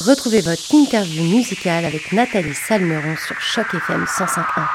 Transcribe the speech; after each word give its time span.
Retrouvez 0.00 0.40
votre 0.40 0.74
interview 0.74 1.22
musicale 1.22 1.84
avec 1.84 2.10
Nathalie 2.12 2.54
Salmeron 2.54 3.16
sur 3.16 3.38
Choc 3.38 3.66
FM 3.74 4.04
105.1. 4.04 4.66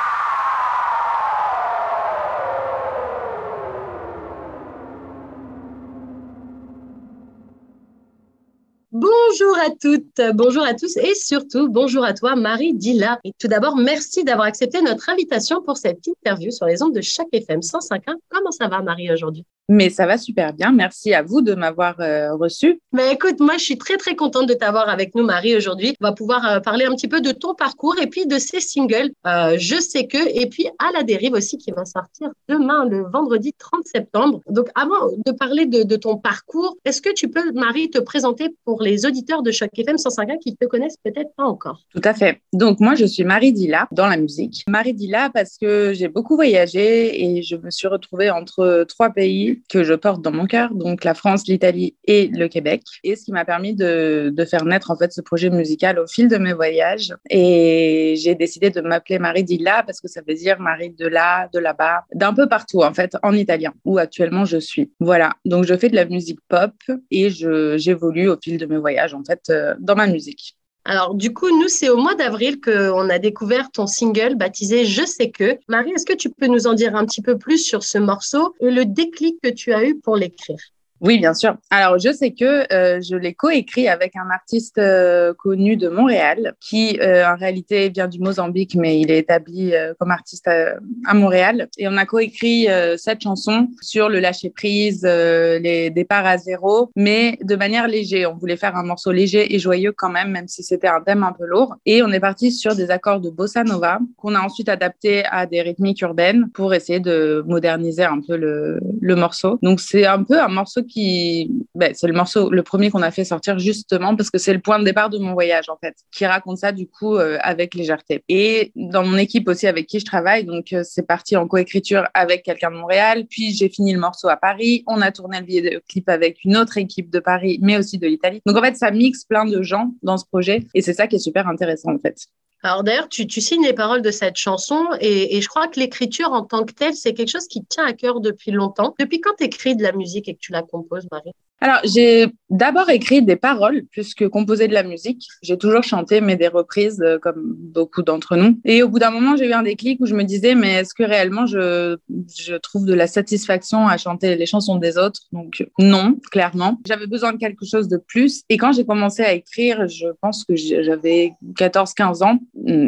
Bonjour 8.91 9.57
à 9.57 9.71
toutes, 9.71 10.21
bonjour 10.35 10.63
à 10.63 10.75
tous 10.75 10.95
et 10.97 11.15
surtout 11.15 11.69
bonjour 11.69 12.05
à 12.05 12.13
toi 12.13 12.35
Marie 12.35 12.75
Dilla. 12.75 13.17
Et 13.23 13.31
tout 13.39 13.47
d'abord, 13.47 13.77
merci 13.77 14.23
d'avoir 14.23 14.45
accepté 14.45 14.83
notre 14.83 15.09
invitation 15.09 15.63
pour 15.63 15.77
cette 15.77 16.05
interview 16.05 16.51
sur 16.51 16.67
les 16.67 16.83
ondes 16.83 16.93
de 16.93 17.01
chaque 17.01 17.29
FM 17.31 17.61
105.1. 17.61 18.13
Comment 18.29 18.51
ça 18.51 18.67
va 18.67 18.83
Marie 18.83 19.11
aujourd'hui? 19.11 19.43
Mais 19.69 19.89
ça 19.89 20.05
va 20.05 20.17
super 20.17 20.53
bien. 20.53 20.71
Merci 20.71 21.13
à 21.13 21.23
vous 21.23 21.41
de 21.41 21.55
m'avoir 21.55 21.99
euh, 21.99 22.33
reçu. 22.35 22.79
Mais 22.91 23.13
écoute, 23.13 23.39
moi, 23.39 23.57
je 23.57 23.63
suis 23.63 23.77
très, 23.77 23.97
très 23.97 24.15
contente 24.15 24.47
de 24.47 24.53
t'avoir 24.53 24.89
avec 24.89 25.15
nous, 25.15 25.23
Marie, 25.23 25.55
aujourd'hui. 25.55 25.95
On 26.01 26.05
va 26.05 26.13
pouvoir 26.13 26.45
euh, 26.45 26.59
parler 26.59 26.85
un 26.85 26.95
petit 26.95 27.07
peu 27.07 27.21
de 27.21 27.31
ton 27.31 27.55
parcours 27.55 27.95
et 28.01 28.07
puis 28.07 28.25
de 28.27 28.37
ces 28.37 28.59
singles, 28.59 29.11
euh, 29.25 29.55
Je 29.57 29.79
sais 29.79 30.07
que, 30.07 30.17
et 30.17 30.47
puis 30.47 30.67
à 30.79 30.91
la 30.91 31.03
dérive 31.03 31.33
aussi, 31.33 31.57
qui 31.57 31.71
va 31.71 31.85
sortir 31.85 32.29
demain, 32.47 32.85
le 32.85 33.05
vendredi 33.11 33.53
30 33.57 33.85
septembre. 33.85 34.41
Donc, 34.49 34.67
avant 34.75 35.11
de 35.25 35.31
parler 35.31 35.65
de, 35.65 35.83
de 35.83 35.95
ton 35.95 36.17
parcours, 36.17 36.77
est-ce 36.85 37.01
que 37.01 37.13
tu 37.13 37.29
peux, 37.29 37.51
Marie, 37.53 37.89
te 37.89 37.99
présenter 37.99 38.55
pour 38.65 38.81
les 38.81 39.05
auditeurs 39.05 39.41
de 39.41 39.51
Choc 39.51 39.69
FM 39.77 39.95
105.1 39.95 40.39
qui 40.39 40.55
te 40.55 40.65
connaissent 40.65 40.97
peut-être 41.03 41.33
pas 41.35 41.43
encore? 41.43 41.81
Tout 41.93 42.01
à 42.03 42.13
fait. 42.13 42.41
Donc, 42.53 42.79
moi, 42.79 42.95
je 42.95 43.05
suis 43.05 43.23
Marie 43.23 43.53
Dilla 43.53 43.87
dans 43.91 44.07
la 44.07 44.17
musique. 44.17 44.63
Marie 44.67 44.93
Dilla 44.93 45.29
parce 45.33 45.57
que 45.57 45.93
j'ai 45.93 46.07
beaucoup 46.07 46.35
voyagé 46.35 47.23
et 47.23 47.41
je 47.41 47.55
me 47.55 47.71
suis 47.71 47.87
retrouvée 47.87 48.29
entre 48.29 48.85
trois 48.87 49.09
pays 49.09 49.54
que 49.69 49.83
je 49.83 49.93
porte 49.93 50.21
dans 50.21 50.31
mon 50.31 50.45
cœur, 50.45 50.73
donc 50.73 51.03
la 51.03 51.13
France, 51.13 51.47
l'Italie 51.47 51.95
et 52.05 52.27
le 52.27 52.47
Québec. 52.47 52.83
Et 53.03 53.15
ce 53.15 53.25
qui 53.25 53.31
m'a 53.31 53.45
permis 53.45 53.75
de, 53.75 54.33
faire 54.49 54.65
naître 54.65 54.91
en 54.91 54.97
fait 54.97 55.11
ce 55.11 55.21
projet 55.21 55.49
musical 55.49 55.97
au 55.97 56.07
fil 56.07 56.27
de 56.27 56.37
mes 56.37 56.53
voyages. 56.53 57.13
Et 57.29 58.15
j'ai 58.17 58.35
décidé 58.35 58.69
de 58.69 58.81
m'appeler 58.81 59.19
Marie 59.19 59.43
Dilla 59.43 59.83
parce 59.83 59.99
que 59.99 60.07
ça 60.07 60.21
veut 60.27 60.35
dire 60.35 60.59
Marie 60.59 60.91
de 60.91 61.07
là, 61.07 61.49
de 61.53 61.59
là-bas, 61.59 62.05
d'un 62.13 62.33
peu 62.33 62.47
partout 62.47 62.83
en 62.83 62.93
fait, 62.93 63.15
en 63.23 63.33
italien, 63.33 63.73
où 63.85 63.97
actuellement 63.97 64.45
je 64.45 64.57
suis. 64.57 64.91
Voilà, 64.99 65.33
donc 65.45 65.65
je 65.65 65.75
fais 65.75 65.89
de 65.89 65.95
la 65.95 66.05
musique 66.05 66.39
pop 66.47 66.73
et 67.11 67.29
j'évolue 67.29 68.29
au 68.29 68.37
fil 68.41 68.57
de 68.57 68.65
mes 68.65 68.77
voyages 68.77 69.13
en 69.13 69.23
fait 69.23 69.41
euh, 69.49 69.75
dans 69.79 69.95
ma 69.95 70.07
musique. 70.07 70.55
Alors, 70.87 71.15
du 71.15 71.33
coup, 71.33 71.49
nous, 71.49 71.67
c'est 71.67 71.89
au 71.89 71.97
mois 71.97 72.13
d'avril 72.13 72.61
qu'on 72.61 73.09
a 73.09 73.17
découvert 73.17 73.71
ton 73.71 73.87
single 73.87 74.35
baptisé 74.35 74.85
Je 74.85 75.03
sais 75.03 75.31
que. 75.31 75.57
Marie, 75.67 75.91
est-ce 75.91 76.05
que 76.05 76.13
tu 76.13 76.29
peux 76.29 76.45
nous 76.45 76.67
en 76.67 76.73
dire 76.73 76.95
un 76.95 77.05
petit 77.05 77.23
peu 77.23 77.39
plus 77.39 77.57
sur 77.57 77.83
ce 77.83 77.97
morceau 77.97 78.53
et 78.59 78.69
le 78.69 78.85
déclic 78.85 79.37
que 79.41 79.49
tu 79.49 79.73
as 79.73 79.83
eu 79.83 79.99
pour 79.99 80.15
l'écrire? 80.15 80.59
Oui, 81.01 81.17
bien 81.19 81.33
sûr. 81.33 81.57
Alors, 81.69 81.99
je 81.99 82.11
sais 82.13 82.31
que 82.31 82.71
euh, 82.73 83.01
je 83.01 83.17
l'ai 83.17 83.33
coécrit 83.33 83.89
avec 83.89 84.15
un 84.15 84.29
artiste 84.31 84.77
euh, 84.77 85.33
connu 85.33 85.75
de 85.75 85.89
Montréal 85.89 86.55
qui, 86.61 86.97
euh, 87.01 87.27
en 87.27 87.35
réalité, 87.35 87.89
vient 87.89 88.07
du 88.07 88.19
Mozambique, 88.19 88.75
mais 88.75 89.01
il 89.01 89.11
est 89.11 89.19
établi 89.19 89.73
comme 89.99 90.11
artiste 90.11 90.47
à, 90.47 91.13
Montréal. 91.13 91.67
Et 91.77 91.87
on 91.87 91.97
a 91.97 92.05
coécrit 92.05 92.67
cette 92.97 93.21
chanson 93.21 93.67
sur 93.81 94.09
le 94.09 94.19
lâcher-prise, 94.19 95.03
les 95.03 95.89
départs 95.89 96.25
à 96.25 96.37
zéro, 96.37 96.91
mais 96.95 97.37
de 97.41 97.55
manière 97.55 97.87
légère. 97.87 98.31
On 98.31 98.37
voulait 98.37 98.57
faire 98.57 98.75
un 98.75 98.83
morceau 98.83 99.11
léger 99.11 99.53
et 99.53 99.59
joyeux 99.59 99.91
quand 99.91 100.09
même, 100.09 100.31
même 100.31 100.47
si 100.47 100.63
c'était 100.63 100.87
un 100.87 101.01
thème 101.01 101.23
un 101.23 101.33
peu 101.33 101.45
lourd. 101.45 101.75
Et 101.85 102.03
on 102.03 102.11
est 102.11 102.19
parti 102.19 102.51
sur 102.51 102.75
des 102.75 102.91
accords 102.91 103.19
de 103.19 103.29
bossa 103.29 103.63
nova 103.63 103.99
qu'on 104.17 104.35
a 104.35 104.41
ensuite 104.41 104.69
adaptés 104.69 105.25
à 105.25 105.45
des 105.45 105.61
rythmiques 105.61 106.01
urbaines 106.01 106.49
pour 106.53 106.73
essayer 106.73 106.99
de 106.99 107.43
moderniser 107.47 108.03
un 108.03 108.21
peu 108.21 108.37
le, 108.37 108.79
le 109.01 109.15
morceau. 109.15 109.59
Donc, 109.61 109.79
c'est 109.79 110.05
un 110.05 110.23
peu 110.23 110.39
un 110.39 110.47
morceau 110.47 110.81
qui, 110.85 111.51
ben, 111.75 111.93
c'est 111.93 112.07
le 112.07 112.13
morceau, 112.13 112.49
le 112.49 112.63
premier 112.63 112.89
qu'on 112.89 113.01
a 113.01 113.11
fait 113.11 113.25
sortir 113.25 113.59
justement 113.59 114.15
parce 114.15 114.29
que 114.29 114.37
c'est 114.37 114.53
le 114.53 114.59
point 114.59 114.79
de 114.79 114.85
départ 114.85 115.09
de 115.09 115.17
mon 115.17 115.33
voyage 115.33 115.69
en 115.69 115.77
fait, 115.77 115.95
qui 116.11 116.25
raconte 116.25 116.57
ça 116.59 116.71
du 116.71 116.87
coup 116.87 117.15
euh, 117.15 117.37
avec 117.41 117.73
légèreté. 117.75 118.23
Et 118.29 118.71
dans 118.75 119.03
mon 119.03 119.17
équipe 119.17 119.47
aussi 119.47 119.67
avec 119.67 119.87
qui 119.87 119.99
je 119.99 120.05
travaille, 120.05 120.45
donc 120.45 120.73
euh, 120.73 120.81
c'est 120.83 121.05
parti 121.05 121.35
en 121.35 121.47
coécriture 121.47 122.07
avec 122.13 122.43
quelqu'un 122.43 122.71
de 122.71 122.77
Montréal, 122.77 123.25
puis 123.29 123.53
j'ai 123.53 123.69
fini 123.69 123.93
le 123.93 123.99
morceau 123.99 124.27
à 124.27 124.37
Paris. 124.37 124.83
On 124.87 125.01
a 125.01 125.11
tourné 125.11 125.39
le 125.41 125.79
clip 125.89 126.09
avec 126.09 126.43
une 126.43 126.57
autre 126.57 126.77
équipe 126.77 127.09
de 127.09 127.19
Paris, 127.19 127.59
mais 127.61 127.77
aussi 127.77 127.97
de 127.97 128.07
l'Italie. 128.07 128.41
Donc 128.45 128.57
en 128.57 128.61
fait, 128.61 128.75
ça 128.75 128.91
mixe 128.91 129.25
plein 129.25 129.45
de 129.45 129.61
gens 129.61 129.93
dans 130.03 130.17
ce 130.17 130.25
projet 130.25 130.65
et 130.73 130.81
c'est 130.81 130.93
ça 130.93 131.07
qui 131.07 131.15
est 131.15 131.19
super 131.19 131.47
intéressant 131.47 131.93
en 131.93 131.99
fait. 131.99 132.27
Alors 132.65 132.83
d'ailleurs, 132.83 133.09
tu, 133.09 133.29
signes 133.41 133.63
les 133.63 133.73
paroles 133.73 134.01
de 134.01 134.09
cette 134.09 134.37
chanson 134.37 134.87
et, 134.99 135.39
je 135.39 135.47
crois 135.47 135.67
que 135.67 135.79
l'écriture 135.79 136.31
en 136.31 136.43
tant 136.43 136.65
que 136.65 136.73
telle, 136.73 136.95
c'est 136.95 137.13
quelque 137.13 137.29
chose 137.29 137.47
qui 137.47 137.63
tient 137.63 137.85
à 137.85 137.93
cœur 137.93 138.21
depuis 138.21 138.49
longtemps. 138.49 138.95
Depuis 138.99 139.21
quand 139.21 139.35
tu 139.37 139.43
écris 139.43 139.75
de 139.75 139.83
la 139.83 139.91
musique 139.91 140.27
et 140.27 140.33
que 140.33 140.39
tu 140.39 140.51
la 140.51 140.63
composes, 140.63 141.07
Marie? 141.11 141.31
Alors, 141.61 141.79
j'ai 141.83 142.27
d'abord 142.49 142.89
écrit 142.89 143.21
des 143.21 143.37
paroles 143.37 143.85
plus 143.91 144.13
que 144.13 144.25
composé 144.25 144.67
de 144.67 144.73
la 144.73 144.83
musique. 144.83 145.25
J'ai 145.41 145.57
toujours 145.57 145.83
chanté, 145.83 146.21
mais 146.21 146.35
des 146.35 146.47
reprises, 146.47 147.01
euh, 147.01 147.17
comme 147.17 147.55
beaucoup 147.57 148.03
d'entre 148.03 148.35
nous. 148.35 148.59
Et 148.65 148.83
au 148.83 148.89
bout 148.89 148.99
d'un 148.99 149.09
moment, 149.09 149.35
j'ai 149.35 149.47
eu 149.47 149.53
un 149.53 149.63
déclic 149.63 149.99
où 150.01 150.05
je 150.05 150.13
me 150.13 150.23
disais, 150.23 150.53
mais 150.53 150.73
est-ce 150.73 150.93
que 150.93 151.03
réellement 151.03 151.45
je, 151.45 151.97
je 152.37 152.55
trouve 152.55 152.85
de 152.85 152.93
la 152.93 153.07
satisfaction 153.07 153.87
à 153.87 153.97
chanter 153.97 154.35
les 154.35 154.45
chansons 154.45 154.75
des 154.75 154.97
autres? 154.97 155.21
Donc, 155.31 155.65
non, 155.79 156.17
clairement. 156.31 156.79
J'avais 156.85 157.07
besoin 157.07 157.33
de 157.33 157.37
quelque 157.37 157.65
chose 157.65 157.87
de 157.87 157.97
plus. 157.97 158.43
Et 158.49 158.57
quand 158.57 158.73
j'ai 158.73 158.85
commencé 158.85 159.23
à 159.23 159.33
écrire, 159.33 159.87
je 159.87 160.07
pense 160.21 160.43
que 160.43 160.55
j'avais 160.55 161.31
14-15 161.57 162.23
ans. 162.23 162.39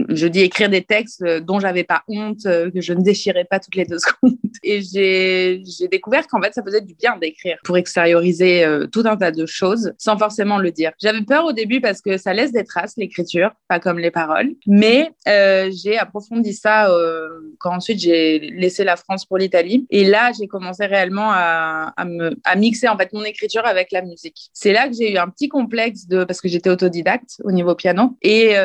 Je 0.09 0.27
dis 0.27 0.41
écrire 0.41 0.69
des 0.69 0.83
textes 0.83 1.23
euh, 1.23 1.39
dont 1.39 1.59
j'avais 1.59 1.83
pas 1.83 2.03
honte, 2.07 2.45
euh, 2.45 2.69
que 2.69 2.81
je 2.81 2.93
ne 2.93 3.01
déchirais 3.01 3.45
pas 3.45 3.59
toutes 3.59 3.75
les 3.75 3.85
deux 3.85 3.99
secondes. 3.99 4.37
Et 4.63 4.81
j'ai 4.81 5.87
découvert 5.89 6.27
qu'en 6.27 6.41
fait, 6.41 6.53
ça 6.53 6.63
faisait 6.63 6.81
du 6.81 6.93
bien 6.93 7.17
d'écrire 7.17 7.57
pour 7.63 7.77
extérioriser 7.77 8.56
euh, 8.63 8.87
tout 8.87 9.03
un 9.05 9.17
tas 9.17 9.31
de 9.31 9.45
choses 9.45 9.93
sans 9.97 10.17
forcément 10.17 10.57
le 10.57 10.71
dire. 10.71 10.91
J'avais 11.01 11.21
peur 11.21 11.45
au 11.45 11.53
début 11.53 11.81
parce 11.81 12.01
que 12.01 12.17
ça 12.17 12.33
laisse 12.33 12.51
des 12.51 12.63
traces, 12.63 12.95
l'écriture, 12.97 13.51
pas 13.67 13.79
comme 13.79 13.99
les 13.99 14.11
paroles. 14.11 14.51
Mais 14.65 15.11
euh, 15.27 15.71
j'ai 15.71 15.97
approfondi 15.97 16.53
ça 16.53 16.89
euh, 16.89 17.27
quand 17.59 17.75
ensuite 17.75 17.99
j'ai 17.99 18.39
laissé 18.39 18.83
la 18.83 18.95
France 18.95 19.25
pour 19.25 19.37
l'Italie. 19.37 19.85
Et 19.89 20.05
là, 20.05 20.31
j'ai 20.37 20.47
commencé 20.47 20.85
réellement 20.85 21.31
à, 21.31 21.93
me, 22.05 22.35
à 22.43 22.55
mixer 22.55 22.87
en 22.87 22.97
fait 22.97 23.11
mon 23.13 23.23
écriture 23.23 23.65
avec 23.65 23.91
la 23.91 24.01
musique. 24.01 24.49
C'est 24.53 24.73
là 24.73 24.87
que 24.87 24.93
j'ai 24.93 25.13
eu 25.13 25.17
un 25.17 25.29
petit 25.29 25.49
complexe 25.49 26.07
de 26.07 26.23
parce 26.23 26.41
que 26.41 26.47
j'étais 26.47 26.69
autodidacte 26.69 27.41
au 27.43 27.51
niveau 27.51 27.75
piano 27.75 28.17
et 28.21 28.55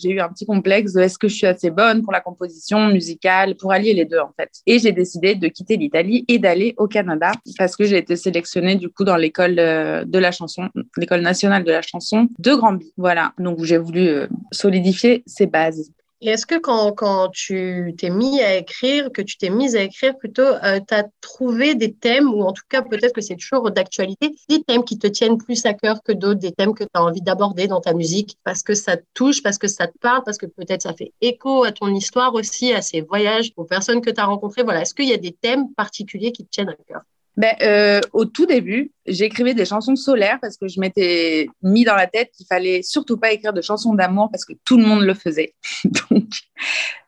j'ai 0.00 0.10
eu 0.10 0.20
un 0.20 0.28
petit 0.28 0.46
complexe 0.46 0.92
de 0.92 1.00
est-ce 1.00 1.18
que 1.18 1.28
je 1.28 1.34
suis 1.34 1.46
assez 1.46 1.70
bonne 1.70 2.02
pour 2.02 2.12
la 2.12 2.20
composition 2.20 2.88
musicale 2.88 3.56
pour 3.56 3.72
allier 3.72 3.94
les 3.94 4.04
deux 4.04 4.18
en 4.18 4.32
fait. 4.36 4.50
Et 4.66 4.78
j'ai 4.78 4.92
décidé 4.92 5.34
de 5.34 5.48
quitter 5.48 5.76
l'Italie 5.76 6.24
et 6.28 6.38
d'aller 6.38 6.74
au 6.76 6.86
Canada 6.86 7.32
parce 7.56 7.76
que 7.76 7.84
j'ai 7.84 7.98
été 7.98 8.16
sélectionnée 8.16 8.76
du 8.76 8.88
coup 8.88 9.04
dans 9.04 9.16
l'école 9.18 9.58
euh, 9.58 10.04
de 10.04 10.18
la 10.18 10.32
chanson, 10.32 10.68
l'école 10.96 11.20
nationale 11.20 11.64
de 11.64 11.72
la 11.72 11.82
chanson 11.82 12.28
de 12.38 12.54
Granby. 12.54 12.92
Voilà, 12.96 13.32
donc 13.38 13.62
j'ai 13.64 13.78
voulu 13.78 14.08
euh, 14.08 14.26
solidifier 14.52 15.22
ces 15.26 15.46
bases. 15.46 15.90
Est-ce 16.20 16.46
que 16.46 16.58
quand, 16.58 16.90
quand 16.92 17.28
tu 17.28 17.94
t'es 17.96 18.10
mis 18.10 18.42
à 18.42 18.56
écrire, 18.56 19.12
que 19.12 19.22
tu 19.22 19.36
t'es 19.36 19.50
mise 19.50 19.76
à 19.76 19.82
écrire 19.82 20.18
plutôt, 20.18 20.42
euh, 20.42 20.80
tu 20.86 20.92
as 20.92 21.04
trouvé 21.20 21.76
des 21.76 21.92
thèmes, 21.92 22.34
ou 22.34 22.42
en 22.42 22.52
tout 22.52 22.64
cas 22.68 22.82
peut-être 22.82 23.12
que 23.12 23.20
c'est 23.20 23.36
toujours 23.36 23.70
d'actualité, 23.70 24.34
des 24.48 24.60
thèmes 24.64 24.82
qui 24.82 24.98
te 24.98 25.06
tiennent 25.06 25.38
plus 25.38 25.64
à 25.64 25.74
cœur 25.74 26.02
que 26.02 26.10
d'autres, 26.10 26.40
des 26.40 26.50
thèmes 26.50 26.74
que 26.74 26.82
tu 26.82 26.90
as 26.94 27.04
envie 27.04 27.20
d'aborder 27.20 27.68
dans 27.68 27.80
ta 27.80 27.94
musique, 27.94 28.36
parce 28.42 28.64
que 28.64 28.74
ça 28.74 28.96
te 28.96 29.04
touche, 29.14 29.44
parce 29.44 29.58
que 29.58 29.68
ça 29.68 29.86
te 29.86 29.96
parle, 30.00 30.24
parce 30.24 30.38
que 30.38 30.46
peut-être 30.46 30.82
ça 30.82 30.92
fait 30.92 31.12
écho 31.20 31.62
à 31.62 31.70
ton 31.70 31.94
histoire 31.94 32.34
aussi, 32.34 32.72
à 32.72 32.82
ces 32.82 33.00
voyages, 33.00 33.52
aux 33.56 33.64
personnes 33.64 34.00
que 34.00 34.10
tu 34.10 34.20
as 34.20 34.26
rencontrées? 34.26 34.64
Voilà, 34.64 34.82
est-ce 34.82 34.94
qu'il 34.94 35.08
y 35.08 35.14
a 35.14 35.18
des 35.18 35.32
thèmes 35.32 35.72
particuliers 35.74 36.32
qui 36.32 36.44
te 36.44 36.50
tiennent 36.50 36.70
à 36.70 36.76
cœur? 36.88 37.02
Ben, 37.38 37.54
euh, 37.62 38.00
Au 38.12 38.24
tout 38.24 38.46
début, 38.46 38.92
j'écrivais 39.06 39.54
des 39.54 39.64
chansons 39.64 39.94
solaires 39.94 40.38
parce 40.42 40.56
que 40.56 40.66
je 40.66 40.80
m'étais 40.80 41.48
mis 41.62 41.84
dans 41.84 41.94
la 41.94 42.08
tête 42.08 42.30
qu'il 42.36 42.46
fallait 42.46 42.82
surtout 42.82 43.16
pas 43.16 43.30
écrire 43.32 43.52
de 43.52 43.62
chansons 43.62 43.94
d'amour 43.94 44.28
parce 44.30 44.44
que 44.44 44.52
tout 44.64 44.76
le 44.76 44.84
monde 44.84 45.02
le 45.04 45.14
faisait. 45.14 45.54
Donc, 46.10 46.28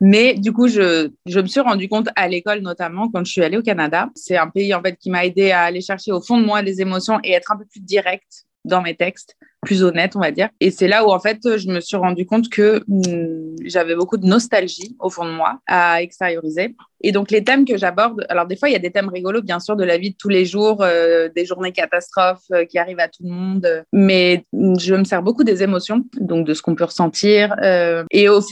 mais 0.01 0.35
du 0.35 0.53
coup, 0.53 0.69
je, 0.69 1.11
je 1.27 1.41
me 1.41 1.47
suis 1.47 1.61
rendu 1.61 1.89
compte 1.89 2.09
à 2.15 2.29
l'école 2.29 2.61
notamment 2.61 3.11
quand 3.11 3.25
je 3.25 3.33
suis 3.33 3.43
allée 3.43 3.59
au 3.59 3.63
Canada. 3.63 4.09
C'est 4.15 4.37
un 4.37 4.49
pays 4.49 4.73
en 4.73 4.81
fait 4.81 4.97
qui 4.97 5.11
m'a 5.11 5.27
aidé 5.27 5.51
à 5.51 5.63
aller 5.63 5.81
chercher 5.81 6.13
au 6.13 6.21
fond 6.21 6.41
de 6.41 6.47
moi 6.47 6.63
des 6.63 6.81
émotions 6.81 7.19
et 7.25 7.33
être 7.33 7.51
un 7.51 7.57
peu 7.57 7.65
plus 7.65 7.81
direct 7.81 8.47
dans 8.65 8.83
mes 8.83 8.95
textes, 8.95 9.37
plus 9.63 9.83
honnête, 9.83 10.17
on 10.17 10.21
va 10.21 10.31
dire. 10.31 10.49
Et 10.61 10.71
c'est 10.71 10.89
là 10.89 11.07
où, 11.07 11.11
en 11.11 11.21
fait, 11.21 11.59
je 11.59 11.69
me 11.69 11.81
suis 11.81 11.97
rendu 11.97 12.27
compte 12.27 12.49
que 12.49 12.83
hmm, 12.89 13.57
j'avais 13.65 13.95
beaucoup 13.95 14.17
de 14.17 14.27
nostalgie 14.27 14.97
au 14.99 15.11
fond 15.11 15.25
de 15.25 15.33
moi 15.33 15.61
à 15.67 16.03
extérioriser. 16.03 16.75
Et 17.03 17.13
donc, 17.13 17.31
les 17.31 17.43
thèmes 17.43 17.65
que 17.65 17.77
j'aborde, 17.77 18.27
alors 18.29 18.47
des 18.47 18.57
fois, 18.57 18.69
il 18.69 18.73
y 18.73 18.77
a 18.77 18.81
des 18.81 18.91
thèmes 18.91 19.09
rigolos, 19.09 19.43
bien 19.43 19.59
sûr, 19.59 19.77
de 19.77 19.85
la 19.85 19.97
vie 19.97 20.11
de 20.11 20.17
tous 20.17 20.29
les 20.29 20.45
jours, 20.45 20.83
euh, 20.83 21.29
des 21.35 21.47
journées 21.47 21.73
catastrophes 21.73 22.45
euh, 22.53 22.65
qui 22.65 22.79
arrivent 22.79 23.01
à 23.01 23.09
tout 23.09 23.23
le 23.23 23.31
monde, 23.31 23.85
mais 23.93 24.45
je 24.53 24.95
me 24.95 25.05
sers 25.05 25.23
beaucoup 25.23 25.45
des 25.45 25.63
émotions, 25.63 26.05
donc 26.21 26.47
de 26.47 26.53
ce 26.53 26.63
qu'on 26.63 26.75
peut 26.75 26.85
ressentir. 26.85 27.55
Euh, 27.63 28.05
et 28.11 28.29
en, 28.29 28.43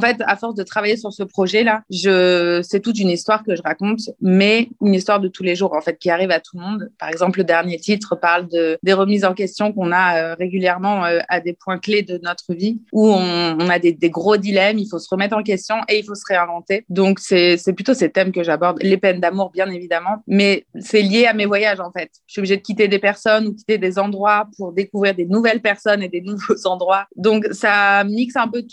fait, 0.00 0.16
à 0.20 0.36
force 0.36 0.54
de 0.54 0.62
travailler 0.62 0.96
sur 0.96 1.12
ce 1.12 1.22
projet-là, 1.22 1.82
je, 1.90 2.60
c'est 2.62 2.80
toute 2.80 2.98
une 2.98 3.10
histoire 3.10 3.42
que 3.42 3.56
je 3.56 3.62
raconte, 3.62 4.00
mais 4.20 4.68
une 4.82 4.94
histoire 4.94 5.20
de 5.20 5.28
tous 5.28 5.42
les 5.42 5.56
jours, 5.56 5.74
en 5.74 5.80
fait, 5.80 5.98
qui 5.98 6.10
arrive 6.10 6.30
à 6.30 6.40
tout 6.40 6.58
le 6.58 6.62
monde. 6.62 6.90
Par 6.98 7.08
exemple, 7.08 7.38
le 7.38 7.44
dernier 7.44 7.78
titre 7.78 8.16
parle 8.16 8.48
de, 8.48 8.78
des 8.82 8.92
remises 8.92 9.24
en 9.24 9.32
question 9.32 9.72
qu'on 9.72 9.92
a 9.92 10.36
régulièrement 10.38 11.02
à 11.28 11.40
des 11.40 11.52
points 11.52 11.78
clés 11.78 12.02
de 12.02 12.18
notre 12.22 12.54
vie, 12.54 12.80
où 12.92 13.08
on, 13.08 13.68
a 13.68 13.78
des, 13.78 13.92
des, 13.92 14.10
gros 14.10 14.36
dilemmes, 14.36 14.78
il 14.78 14.88
faut 14.88 14.98
se 14.98 15.08
remettre 15.10 15.36
en 15.36 15.42
question 15.42 15.76
et 15.88 15.98
il 15.98 16.04
faut 16.04 16.14
se 16.14 16.24
réinventer. 16.26 16.84
Donc, 16.88 17.18
c'est 17.18 17.72
plutôt 17.74 17.94
ces 17.94 18.10
thèmes 18.10 18.32
que 18.32 18.42
j'aborde. 18.42 18.78
Les 18.82 18.96
peines 18.96 19.20
d'amour, 19.20 19.50
bien 19.50 19.70
évidemment, 19.70 20.22
mais 20.26 20.66
c'est 20.80 21.02
lié 21.02 21.26
à 21.26 21.34
mes 21.34 21.46
voyages 21.46 21.80
en 21.80 21.90
fait. 21.90 22.10
Je 22.26 22.32
suis 22.32 22.40
obligée 22.40 22.56
de 22.56 22.62
quitter 22.62 22.88
des 22.88 22.98
personnes 22.98 23.46
ou 23.46 23.54
quitter 23.54 23.78
des 23.78 23.98
endroits 23.98 24.48
pour 24.56 24.72
découvrir 24.72 25.14
des 25.14 25.26
nouvelles 25.26 25.60
personnes 25.60 26.02
et 26.02 26.08
des 26.08 26.20
nouveaux 26.20 26.54
endroits. 26.66 27.06
Donc 27.16 27.46
ça 27.52 28.04
mixe 28.04 28.36
un 28.36 28.48
peu 28.48 28.64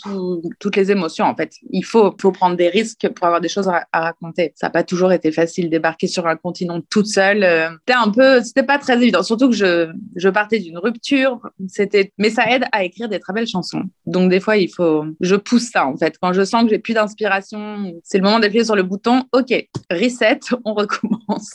toutes 0.58 0.76
les 0.76 0.90
émotions 0.90 1.24
en 1.26 1.34
fait. 1.34 1.52
Il 1.70 1.84
faut, 1.84 2.14
faut 2.20 2.32
prendre 2.32 2.56
des 2.56 2.68
risques 2.68 3.08
pour 3.14 3.26
avoir 3.26 3.40
des 3.40 3.48
choses 3.48 3.68
à, 3.68 3.86
raconter. 3.92 4.52
Ça 4.54 4.66
n'a 4.66 4.70
pas 4.70 4.84
toujours 4.84 5.12
été 5.12 5.32
facile 5.32 5.70
débarquer 5.70 6.06
sur 6.06 6.26
un 6.26 6.36
continent 6.36 6.80
toute 6.90 7.06
seule. 7.06 7.42
Euh, 7.42 7.70
c'était 7.80 7.98
un 7.98 8.10
peu, 8.10 8.42
c'était 8.42 8.62
pas 8.62 8.78
très 8.78 8.96
évident. 8.96 9.22
Surtout 9.22 9.48
que 9.48 9.56
je, 9.56 9.90
je 10.16 10.28
partais 10.28 10.58
d'une 10.58 10.78
rupture. 10.78 11.40
C'était, 11.68 12.12
mais 12.18 12.30
ça 12.30 12.50
aide 12.50 12.64
à 12.72 12.84
écrire 12.84 13.08
des 13.08 13.18
très 13.18 13.32
belles 13.32 13.46
chansons. 13.46 13.82
Donc 14.04 14.30
des 14.30 14.40
fois 14.40 14.56
il 14.56 14.68
faut, 14.68 15.04
je 15.20 15.36
pousse 15.36 15.70
ça 15.70 15.86
en 15.86 15.96
fait. 15.96 16.16
Quand 16.20 16.32
je 16.32 16.44
sens 16.44 16.64
que 16.64 16.70
j'ai 16.70 16.78
plus 16.78 16.94
d'inspiration, 16.94 17.92
c'est 18.04 18.18
le 18.18 18.24
moment 18.24 18.38
d'appuyer 18.38 18.64
sur 18.64 18.76
le 18.76 18.82
bouton. 18.82 19.24
Ok, 19.32 19.52
reset, 19.90 20.40
on 20.64 20.74
recommence. 20.74 21.50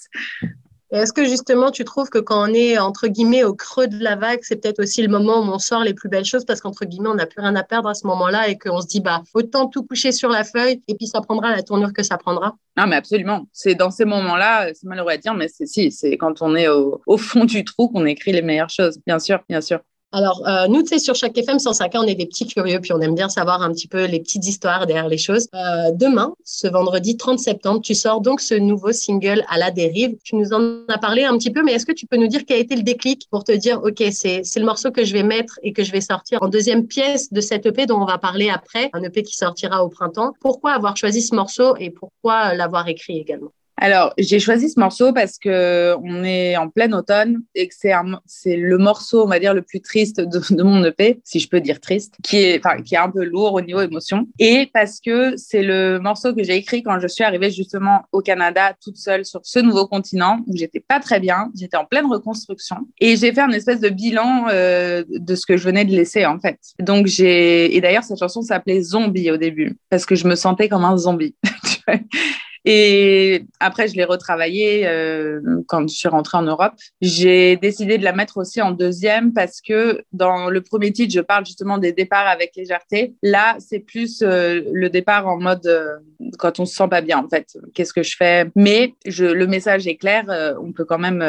Est-ce 0.92 1.14
que 1.14 1.24
justement, 1.24 1.72
tu 1.72 1.86
trouves 1.86 2.10
que 2.10 2.20
quand 2.20 2.50
on 2.50 2.54
est 2.54 2.78
entre 2.78 3.08
guillemets 3.08 3.46
au 3.46 3.54
creux 3.56 3.88
de 3.88 4.04
la 4.04 4.18
vague, 4.18 4.40
c'est 4.42 4.62
peut-être 4.62 4.82
aussi 4.82 5.02
le 5.02 5.08
moment 5.08 5.40
où 5.40 5.44
on 5.44 5.58
sort 5.58 5.86
les 5.86 5.94
plus 5.94 6.10
belles 6.10 6.26
choses 6.26 6.44
parce 6.44 6.60
qu'entre 6.60 6.84
guillemets, 6.84 7.08
on 7.08 7.16
n'a 7.16 7.28
plus 7.28 7.40
rien 7.42 7.56
à 7.56 7.64
perdre 7.64 7.88
à 7.88 7.94
ce 7.94 8.06
moment-là 8.08 8.50
et 8.50 8.58
qu'on 8.58 8.82
se 8.82 8.88
dit, 8.88 9.00
bah, 9.00 9.24
autant 9.34 9.68
tout 9.68 9.84
coucher 9.84 10.12
sur 10.12 10.28
la 10.28 10.44
feuille 10.44 10.82
et 10.90 10.96
puis 10.96 11.08
ça 11.08 11.22
prendra 11.22 11.52
la 11.52 11.64
tournure 11.64 11.94
que 11.94 12.04
ça 12.04 12.18
prendra? 12.18 12.58
Non, 12.76 12.88
mais 12.88 12.98
absolument. 12.98 13.48
C'est 13.54 13.76
dans 13.76 13.90
ces 13.90 14.04
moments-là, 14.04 14.74
c'est 14.74 14.86
malheureux 14.86 15.12
à 15.12 15.18
dire, 15.18 15.34
mais 15.34 15.48
c'est 15.48 15.66
si, 15.66 15.94
c'est 15.94 16.18
quand 16.18 16.42
on 16.42 16.58
est 16.58 16.68
au, 16.68 17.02
au 17.08 17.18
fond 17.18 17.46
du 17.46 17.64
trou 17.64 17.88
qu'on 17.88 18.06
écrit 18.06 18.34
les 18.34 18.42
meilleures 18.42 18.70
choses. 18.70 19.00
Bien 19.08 19.20
sûr, 19.20 19.40
bien 19.48 19.62
sûr. 19.62 19.80
Alors, 20.14 20.46
euh, 20.46 20.68
nous, 20.68 20.82
tu 20.82 20.90
sais, 20.90 21.00
sur 21.00 21.16
chaque 21.16 21.38
FM 21.38 21.58
105 21.58 21.94
on 21.96 22.04
est 22.04 22.16
des 22.16 22.26
petits 22.26 22.46
curieux, 22.46 22.82
puis 22.82 22.92
on 22.92 23.00
aime 23.00 23.16
bien 23.16 23.30
savoir 23.30 23.62
un 23.62 23.72
petit 23.72 23.88
peu 23.88 24.06
les 24.06 24.20
petites 24.20 24.46
histoires 24.46 24.86
derrière 24.86 25.08
les 25.08 25.18
choses. 25.18 25.48
Euh, 25.56 25.92
demain, 25.94 26.34
ce 26.44 26.68
vendredi 26.68 27.16
30 27.16 27.40
septembre, 27.40 27.80
tu 27.82 27.96
sors 27.96 28.20
donc 28.20 28.42
ce 28.42 28.54
nouveau 28.54 28.92
single 28.92 29.46
à 29.48 29.58
la 29.58 29.72
dérive. 29.72 30.18
Tu 30.26 30.36
nous 30.36 30.52
en 30.52 30.84
as 30.90 30.98
parlé 30.98 31.24
un 31.24 31.38
petit 31.38 31.50
peu, 31.50 31.64
mais 31.64 31.72
est-ce 31.72 31.86
que 31.86 31.94
tu 31.94 32.08
peux 32.08 32.18
nous 32.18 32.28
dire 32.28 32.42
quel 32.46 32.58
a 32.58 32.60
été 32.60 32.76
le 32.76 32.84
déclic 32.84 33.28
pour 33.32 33.46
te 33.46 33.54
dire, 33.54 33.82
OK, 33.84 34.04
c'est 34.12 34.44
le 34.58 34.66
morceau 34.66 34.92
que 34.92 35.06
je 35.06 35.14
vais 35.14 35.24
mettre 35.24 35.58
et 35.64 35.72
que 35.72 35.84
je 35.84 35.94
vais 35.94 36.02
sortir 36.02 36.44
en 36.44 36.50
deuxième 36.50 36.88
pièce 36.88 37.32
de 37.32 37.40
cette 37.40 37.66
EP 37.66 37.86
dont 37.86 38.02
on 38.02 38.06
va 38.06 38.18
parler 38.18 38.50
après, 38.50 38.90
un 38.92 39.04
EP 39.04 39.24
qui 39.24 39.36
sortira 39.36 39.82
au 39.86 39.88
printemps. 39.88 40.34
Pourquoi 40.42 40.74
avoir 40.74 40.98
choisi 40.98 41.22
ce 41.22 41.34
morceau 41.34 41.78
et 41.78 41.90
pourquoi 41.90 42.54
l'avoir 42.54 42.90
écrit 42.90 43.18
également? 43.18 43.54
Alors, 43.82 44.14
j'ai 44.20 44.40
choisi 44.40 44.70
ce 44.70 44.80
morceau 44.80 45.12
parce 45.12 45.40
que 45.40 45.96
on 46.04 46.24
est 46.24 46.56
en 46.56 46.70
plein 46.70 46.94
automne 46.94 47.42
et 47.56 47.68
que 47.68 47.74
c'est 47.76 47.92
c'est 48.28 48.56
le 48.56 48.78
morceau, 48.78 49.24
on 49.24 49.28
va 49.28 49.40
dire, 49.40 49.56
le 49.56 49.64
plus 49.64 49.82
triste 49.82 50.22
de, 50.22 50.64
mon 50.64 50.84
EP, 50.84 51.20
si 51.24 51.40
je 51.40 51.50
peux 51.50 51.60
dire 51.60 51.80
triste, 51.80 52.14
qui 52.22 52.38
est, 52.38 52.60
enfin, 52.64 52.84
qui 52.84 52.94
est 52.94 53.00
un 53.00 53.10
peu 53.10 53.24
lourd 53.24 53.54
au 53.54 53.62
niveau 53.62 53.82
émotion. 53.82 54.28
Et 54.38 54.70
parce 54.72 55.00
que 55.00 55.36
c'est 55.36 55.64
le 55.64 55.98
morceau 55.98 56.36
que 56.36 56.44
j'ai 56.44 56.56
écrit 56.58 56.84
quand 56.84 57.00
je 57.00 57.08
suis 57.08 57.24
arrivée 57.24 57.50
justement 57.50 58.04
au 58.12 58.22
Canada 58.22 58.76
toute 58.84 58.98
seule 58.98 59.26
sur 59.26 59.40
ce 59.44 59.58
nouveau 59.58 59.88
continent 59.88 60.42
où 60.46 60.56
j'étais 60.56 60.80
pas 60.80 61.00
très 61.00 61.20
bien, 61.20 61.50
j'étais 61.58 61.78
en 61.78 61.86
pleine 61.86 62.06
reconstruction 62.06 62.78
et 63.00 63.18
j'ai 63.18 63.34
fait 63.34 63.42
un 63.42 63.50
espèce 63.50 63.80
de 63.80 63.90
bilan 63.90 64.46
euh, 64.52 65.04
de 65.10 65.34
ce 65.34 65.48
que 65.48 65.58
je 65.58 65.64
venais 65.64 65.86
de 65.86 65.92
laisser 65.92 66.28
en 66.28 66.40
fait. 66.40 66.60
Donc 66.80 67.08
j'ai, 67.08 67.76
et 67.76 67.82
d'ailleurs 67.82 68.04
cette 68.04 68.20
chanson 68.20 68.44
s'appelait 68.44 68.84
Zombie 68.84 69.32
au 69.32 69.38
début 69.38 69.76
parce 69.90 70.06
que 70.06 70.14
je 70.14 70.28
me 70.28 70.36
sentais 70.36 70.70
comme 70.70 70.86
un 70.86 70.98
zombie. 70.98 71.34
Et 72.66 73.46
après, 73.60 73.88
je 73.88 73.96
l'ai 73.96 74.04
retravaillé 74.04 74.88
euh, 74.88 75.42
quand 75.68 75.88
je 75.90 75.96
suis 75.96 76.08
rentrée 76.08 76.38
en 76.38 76.44
Europe. 76.44 76.74
J'ai 77.02 77.56
décidé 77.58 77.98
de 77.98 78.04
la 78.04 78.14
mettre 78.14 78.38
aussi 78.38 78.62
en 78.62 78.72
deuxième 78.72 79.34
parce 79.34 79.62
que 79.62 80.04
dans 80.12 80.50
le 80.50 80.62
premier 80.62 80.92
titre, 80.92 81.14
je 81.14 81.22
parle 81.22 81.46
justement 81.46 81.78
des 81.78 81.92
départs 81.92 82.28
avec 82.28 82.56
légèreté. 82.56 83.14
Là, 83.24 83.56
c'est 83.60 83.80
plus 83.80 84.22
euh, 84.22 84.62
le 84.72 84.90
départ 84.90 85.28
en 85.28 85.40
mode 85.40 85.66
euh, 85.66 85.96
quand 86.38 86.60
on 86.60 86.66
se 86.66 86.76
sent 86.76 86.88
pas 86.90 87.02
bien, 87.02 87.18
en 87.18 87.28
fait. 87.28 87.58
Qu'est-ce 87.74 87.94
que 87.94 88.04
je 88.04 88.16
fais? 88.16 88.46
Mais 88.56 88.94
je, 89.06 89.26
le 89.26 89.48
message 89.48 89.88
est 89.88 89.96
clair. 89.96 90.26
Euh, 90.30 90.54
on 90.62 90.72
peut 90.72 90.86
quand 90.86 91.00
même, 91.00 91.24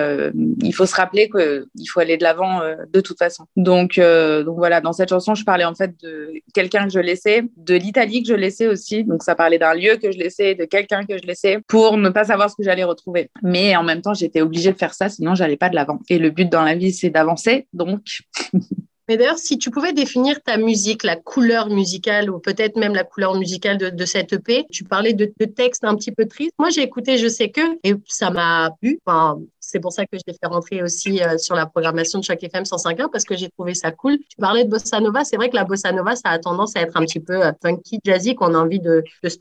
il 0.62 0.75
faut 0.75 0.87
se 0.87 0.94
rappeler 0.94 1.31
qu'il 1.31 1.88
faut 1.88 2.00
aller 2.00 2.17
de 2.17 2.23
l'avant 2.23 2.61
de 2.93 3.00
toute 3.00 3.19
façon. 3.19 3.46
Donc, 3.56 3.99
donc 3.99 4.56
voilà, 4.56 4.81
dans 4.81 4.93
cette 4.93 5.08
chanson, 5.08 5.34
je 5.34 5.44
parlais 5.44 5.64
en 5.64 5.75
fait 5.75 5.93
de 6.02 6.32
quelqu'un 6.52 6.84
que 6.84 6.90
je 6.90 7.00
laissais, 7.00 7.44
de 7.56 7.75
l'Italie 7.75 8.23
que 8.23 8.29
je 8.29 8.34
laissais 8.34 8.67
aussi. 8.67 9.05
Donc 9.05 9.23
ça 9.23 9.34
parlait 9.34 9.58
d'un 9.58 9.75
lieu 9.75 9.96
que 9.96 10.12
je 10.12 10.19
laissais, 10.19 10.55
de 10.55 10.64
quelqu'un 10.64 11.05
que 11.05 11.17
je 11.17 11.21
laissais 11.26 11.58
pour 11.66 11.96
ne 11.96 12.08
pas 12.08 12.24
savoir 12.24 12.50
ce 12.50 12.56
que 12.56 12.62
j'allais 12.62 12.84
retrouver. 12.84 13.30
Mais 13.42 13.76
en 13.76 13.82
même 13.82 14.02
temps, 14.02 14.14
j'étais 14.14 14.40
obligée 14.40 14.72
de 14.72 14.78
faire 14.78 14.94
ça, 14.94 15.08
sinon 15.08 15.34
j'allais 15.34 15.56
pas 15.56 15.69
de 15.69 15.74
l'avant. 15.74 16.00
Et 16.08 16.19
le 16.19 16.30
but 16.30 16.48
dans 16.48 16.62
la 16.62 16.74
vie, 16.74 16.92
c'est 16.92 17.10
d'avancer. 17.10 17.66
Donc. 17.72 18.22
Mais 19.08 19.16
d'ailleurs, 19.16 19.38
si 19.38 19.58
tu 19.58 19.70
pouvais 19.70 19.92
définir 19.92 20.40
ta 20.42 20.56
musique, 20.56 21.02
la 21.02 21.16
couleur 21.16 21.69
musicale 21.69 22.30
ou 22.30 22.38
peut-être 22.38 22.76
même 22.76 22.94
la 22.94 23.02
couleur 23.02 23.34
musicale 23.34 23.76
de, 23.76 24.04
cette 24.04 24.32
EP, 24.32 24.64
tu 24.70 24.84
parlais 24.84 25.12
de, 25.12 25.30
de 25.38 25.44
textes 25.44 25.82
un 25.84 25.96
petit 25.96 26.12
peu 26.12 26.26
tristes. 26.26 26.54
Moi, 26.58 26.70
j'ai 26.70 26.82
écouté 26.82 27.19
Je 27.19 27.26
sais 27.26 27.50
que 27.50 27.60
et 27.82 27.94
ça 28.06 28.30
m'a 28.30 28.70
plu. 28.80 29.00
Enfin, 29.04 29.40
c'est 29.72 29.80
pour 29.80 29.92
ça 29.92 30.04
que 30.04 30.19
je 30.19 30.22
l'ai 30.26 30.34
fait 30.34 30.46
rentrer 30.46 30.82
aussi 30.82 31.22
euh, 31.22 31.38
sur 31.38 31.54
la 31.54 31.64
programmation 31.64 32.19
de 32.19 32.24
chaque 32.24 32.42
FM 32.44 32.64
105.1 32.64 33.10
parce 33.10 33.24
que 33.24 33.34
j'ai 33.36 33.48
trouvé 33.48 33.74
ça 33.74 33.90
cool. 33.90 34.19
Tu 34.28 34.36
parlais 34.38 34.64
de 34.64 34.70
bossa 34.70 35.00
nova. 35.00 35.24
C'est 35.24 35.36
vrai 35.36 35.48
que 35.48 35.56
la 35.56 35.64
bossa 35.64 35.92
nova, 35.92 36.14
ça 36.14 36.28
a 36.28 36.38
tendance 36.38 36.76
à 36.76 36.82
être 36.82 36.94
un 36.96 37.04
petit 37.06 37.20
peu 37.20 37.42
euh, 37.42 37.52
funky, 37.64 37.98
jazzy, 38.04 38.34
qu'on 38.34 38.54
a 38.54 38.58
envie 38.58 38.80
de, 38.80 39.02
de 39.22 39.28
se 39.30 39.38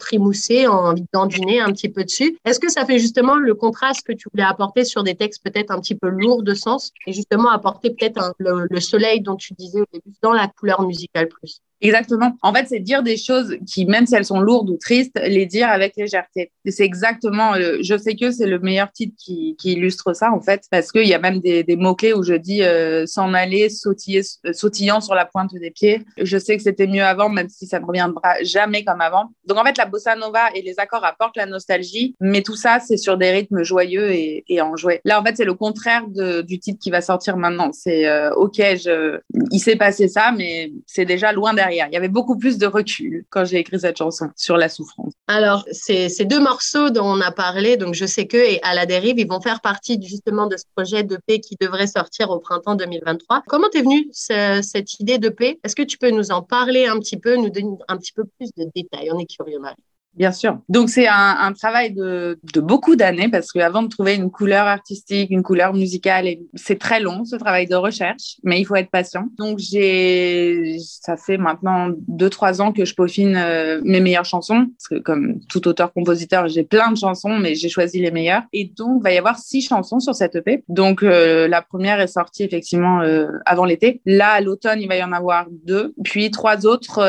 on 0.67 0.71
a 0.71 0.91
envie 0.91 1.05
d'andiner 1.13 1.59
un 1.59 1.71
petit 1.73 1.89
peu 1.89 2.05
dessus. 2.05 2.37
Est-ce 2.45 2.61
que 2.61 2.71
ça 2.71 2.85
fait 2.85 2.97
justement 2.97 3.35
le 3.35 3.53
contraste 3.55 4.07
que 4.07 4.13
tu 4.13 4.29
voulais 4.31 4.47
apporter 4.47 4.85
sur 4.85 5.03
des 5.03 5.15
textes 5.15 5.43
peut-être 5.43 5.71
un 5.71 5.81
petit 5.81 5.95
peu 5.95 6.07
lourds 6.07 6.43
de 6.43 6.53
sens 6.53 6.91
et 7.07 7.11
justement 7.11 7.49
apporter 7.49 7.89
peut-être 7.89 8.33
le 8.39 8.79
soleil 8.79 9.19
dont 9.21 9.35
tu 9.35 9.53
disais 9.53 9.81
au 9.81 9.85
début 9.91 10.15
dans 10.21 10.33
la 10.33 10.47
couleur 10.47 10.81
musicale 10.81 11.27
plus? 11.27 11.61
Exactement. 11.81 12.37
En 12.43 12.53
fait, 12.53 12.67
c'est 12.67 12.79
dire 12.79 13.01
des 13.01 13.17
choses 13.17 13.57
qui, 13.65 13.85
même 13.85 14.05
si 14.05 14.15
elles 14.15 14.25
sont 14.25 14.39
lourdes 14.39 14.69
ou 14.69 14.77
tristes, 14.77 15.19
les 15.25 15.47
dire 15.47 15.67
avec 15.67 15.95
légèreté. 15.97 16.51
Et 16.63 16.71
c'est 16.71 16.83
exactement, 16.83 17.53
je 17.55 17.97
sais 17.97 18.15
que 18.15 18.31
c'est 18.31 18.45
le 18.45 18.59
meilleur 18.59 18.91
titre 18.91 19.15
qui, 19.17 19.55
illustre 19.63 20.13
ça, 20.13 20.20
en 20.29 20.41
fait, 20.41 20.63
parce 20.69 20.91
qu'il 20.91 21.07
y 21.07 21.13
a 21.13 21.19
même 21.19 21.39
des, 21.39 21.65
mots-clés 21.75 22.13
où 22.13 22.23
je 22.23 22.33
dis 22.33 22.63
euh, 22.63 23.05
s'en 23.05 23.33
aller, 23.33 23.67
euh, 23.85 24.53
sautillant 24.53 25.01
sur 25.01 25.15
la 25.15 25.25
pointe 25.25 25.53
des 25.53 25.71
pieds. 25.71 26.03
Je 26.17 26.37
sais 26.37 26.57
que 26.57 26.63
c'était 26.63 26.87
mieux 26.87 27.03
avant, 27.03 27.29
même 27.29 27.49
si 27.49 27.65
ça 27.65 27.79
ne 27.79 27.85
reviendra 27.85 28.43
jamais 28.43 28.83
comme 28.83 29.01
avant. 29.01 29.31
Donc, 29.47 29.57
en 29.57 29.63
fait, 29.63 29.77
la 29.77 29.85
bossa 29.85 30.15
nova 30.15 30.49
et 30.53 30.61
les 30.61 30.79
accords 30.79 31.05
apportent 31.05 31.37
la 31.37 31.45
nostalgie, 31.45 32.15
mais 32.19 32.41
tout 32.41 32.55
ça, 32.55 32.79
c'est 32.79 32.97
sur 32.97 33.17
des 33.17 33.31
rythmes 33.31 33.63
joyeux 33.63 34.11
et, 34.11 34.43
et 34.47 34.61
enjoués. 34.61 35.01
Là, 35.05 35.19
en 35.19 35.23
fait, 35.23 35.37
c'est 35.37 35.45
le 35.45 35.53
contraire 35.53 36.03
du 36.07 36.59
titre 36.59 36.79
qui 36.81 36.91
va 36.91 37.01
sortir 37.01 37.37
maintenant. 37.37 37.71
C'est, 37.71 38.29
OK, 38.33 38.57
je, 38.57 39.19
il 39.51 39.59
s'est 39.59 39.75
passé 39.75 40.07
ça, 40.07 40.31
mais 40.31 40.71
c'est 40.85 41.05
déjà 41.05 41.31
loin 41.31 41.53
derrière 41.53 41.71
il 41.71 41.93
y 41.93 41.97
avait 41.97 42.07
beaucoup 42.07 42.37
plus 42.37 42.57
de 42.57 42.65
recul 42.65 43.25
quand 43.29 43.45
j'ai 43.45 43.57
écrit 43.57 43.79
cette 43.79 43.97
chanson 43.97 44.29
sur 44.35 44.57
la 44.57 44.69
souffrance. 44.69 45.13
Alors, 45.27 45.65
ces, 45.71 46.09
deux 46.25 46.39
morceaux 46.39 46.89
dont 46.89 47.05
on 47.05 47.21
a 47.21 47.31
parlé, 47.31 47.77
donc 47.77 47.93
Je 47.93 48.05
sais 48.05 48.27
que 48.27 48.37
À 48.63 48.73
la 48.73 48.85
dérive, 48.85 49.19
ils 49.19 49.27
vont 49.27 49.41
faire 49.41 49.61
partie 49.61 49.97
justement 50.11 50.45
de 50.47 50.57
ce 50.57 50.65
projet 50.75 51.03
de 51.03 51.17
paix 51.25 51.39
qui 51.39 51.55
devrait 51.59 51.87
sortir 51.87 52.29
au 52.29 52.39
printemps 52.39 52.75
2023. 52.75 53.43
Comment 53.47 53.69
t'es 53.69 53.81
venue 53.81 54.07
cette 54.11 54.99
idée 54.99 55.17
de 55.17 55.29
paix? 55.29 55.59
Est-ce 55.63 55.75
que 55.75 55.81
tu 55.81 55.97
peux 55.97 56.11
nous 56.11 56.31
en 56.31 56.43
parler 56.43 56.85
un 56.85 56.99
petit 56.99 57.17
peu, 57.17 57.35
nous 57.35 57.49
donner 57.49 57.77
un 57.87 57.97
petit 57.97 58.13
peu 58.13 58.25
plus 58.25 58.49
de 58.55 58.69
détails? 58.75 59.09
On 59.11 59.19
est 59.19 59.25
curieux, 59.25 59.59
Marie. 59.59 59.75
Bien 60.15 60.33
sûr. 60.33 60.59
Donc 60.67 60.89
c'est 60.89 61.07
un, 61.07 61.37
un, 61.39 61.53
travail 61.53 61.93
de, 61.93 62.37
de 62.53 62.59
beaucoup 62.59 62.97
d'années 62.97 63.29
parce 63.29 63.51
qu'avant 63.51 63.81
de 63.81 63.87
trouver 63.87 64.15
une 64.15 64.29
couleur 64.29 64.67
artistique, 64.67 65.31
une 65.31 65.41
couleur 65.41 65.73
musicale, 65.73 66.27
c'est 66.53 66.77
très 66.77 66.99
long 66.99 67.23
ce 67.23 67.37
travail 67.37 67.65
de 67.65 67.75
recherche, 67.75 68.35
mais 68.43 68.59
il 68.59 68.65
faut 68.65 68.75
être 68.75 68.91
patient. 68.91 69.27
Donc 69.37 69.59
j'ai, 69.59 70.75
ça 70.79 71.15
fait 71.15 71.37
maintenant 71.37 71.91
deux 72.09 72.29
trois 72.29 72.61
ans 72.61 72.73
que 72.73 72.83
je 72.83 72.93
peaufine 72.93 73.37
euh, 73.37 73.79
mes 73.85 74.01
meilleures 74.01 74.25
chansons 74.25 74.67
parce 74.77 74.89
que 74.89 75.01
comme 75.01 75.39
tout 75.47 75.65
auteur-compositeur, 75.67 76.49
j'ai 76.49 76.63
plein 76.63 76.91
de 76.91 76.97
chansons, 76.97 77.37
mais 77.37 77.55
j'ai 77.55 77.69
choisi 77.69 78.01
les 78.01 78.11
meilleures. 78.11 78.43
Et 78.51 78.65
donc 78.65 78.97
il 78.99 79.03
va 79.03 79.13
y 79.13 79.17
avoir 79.17 79.39
six 79.39 79.61
chansons 79.61 80.01
sur 80.01 80.13
cette 80.13 80.35
EP. 80.35 80.65
Donc 80.67 81.03
euh, 81.03 81.47
la 81.47 81.61
première 81.61 82.01
est 82.01 82.07
sortie 82.07 82.43
effectivement 82.43 83.01
euh, 83.01 83.27
avant 83.45 83.63
l'été. 83.63 84.01
Là 84.05 84.31
à 84.31 84.41
l'automne 84.41 84.81
il 84.81 84.89
va 84.89 84.97
y 84.97 85.03
en 85.03 85.13
avoir 85.13 85.47
deux, 85.65 85.93
puis 86.03 86.31
trois 86.31 86.65
autres 86.65 87.01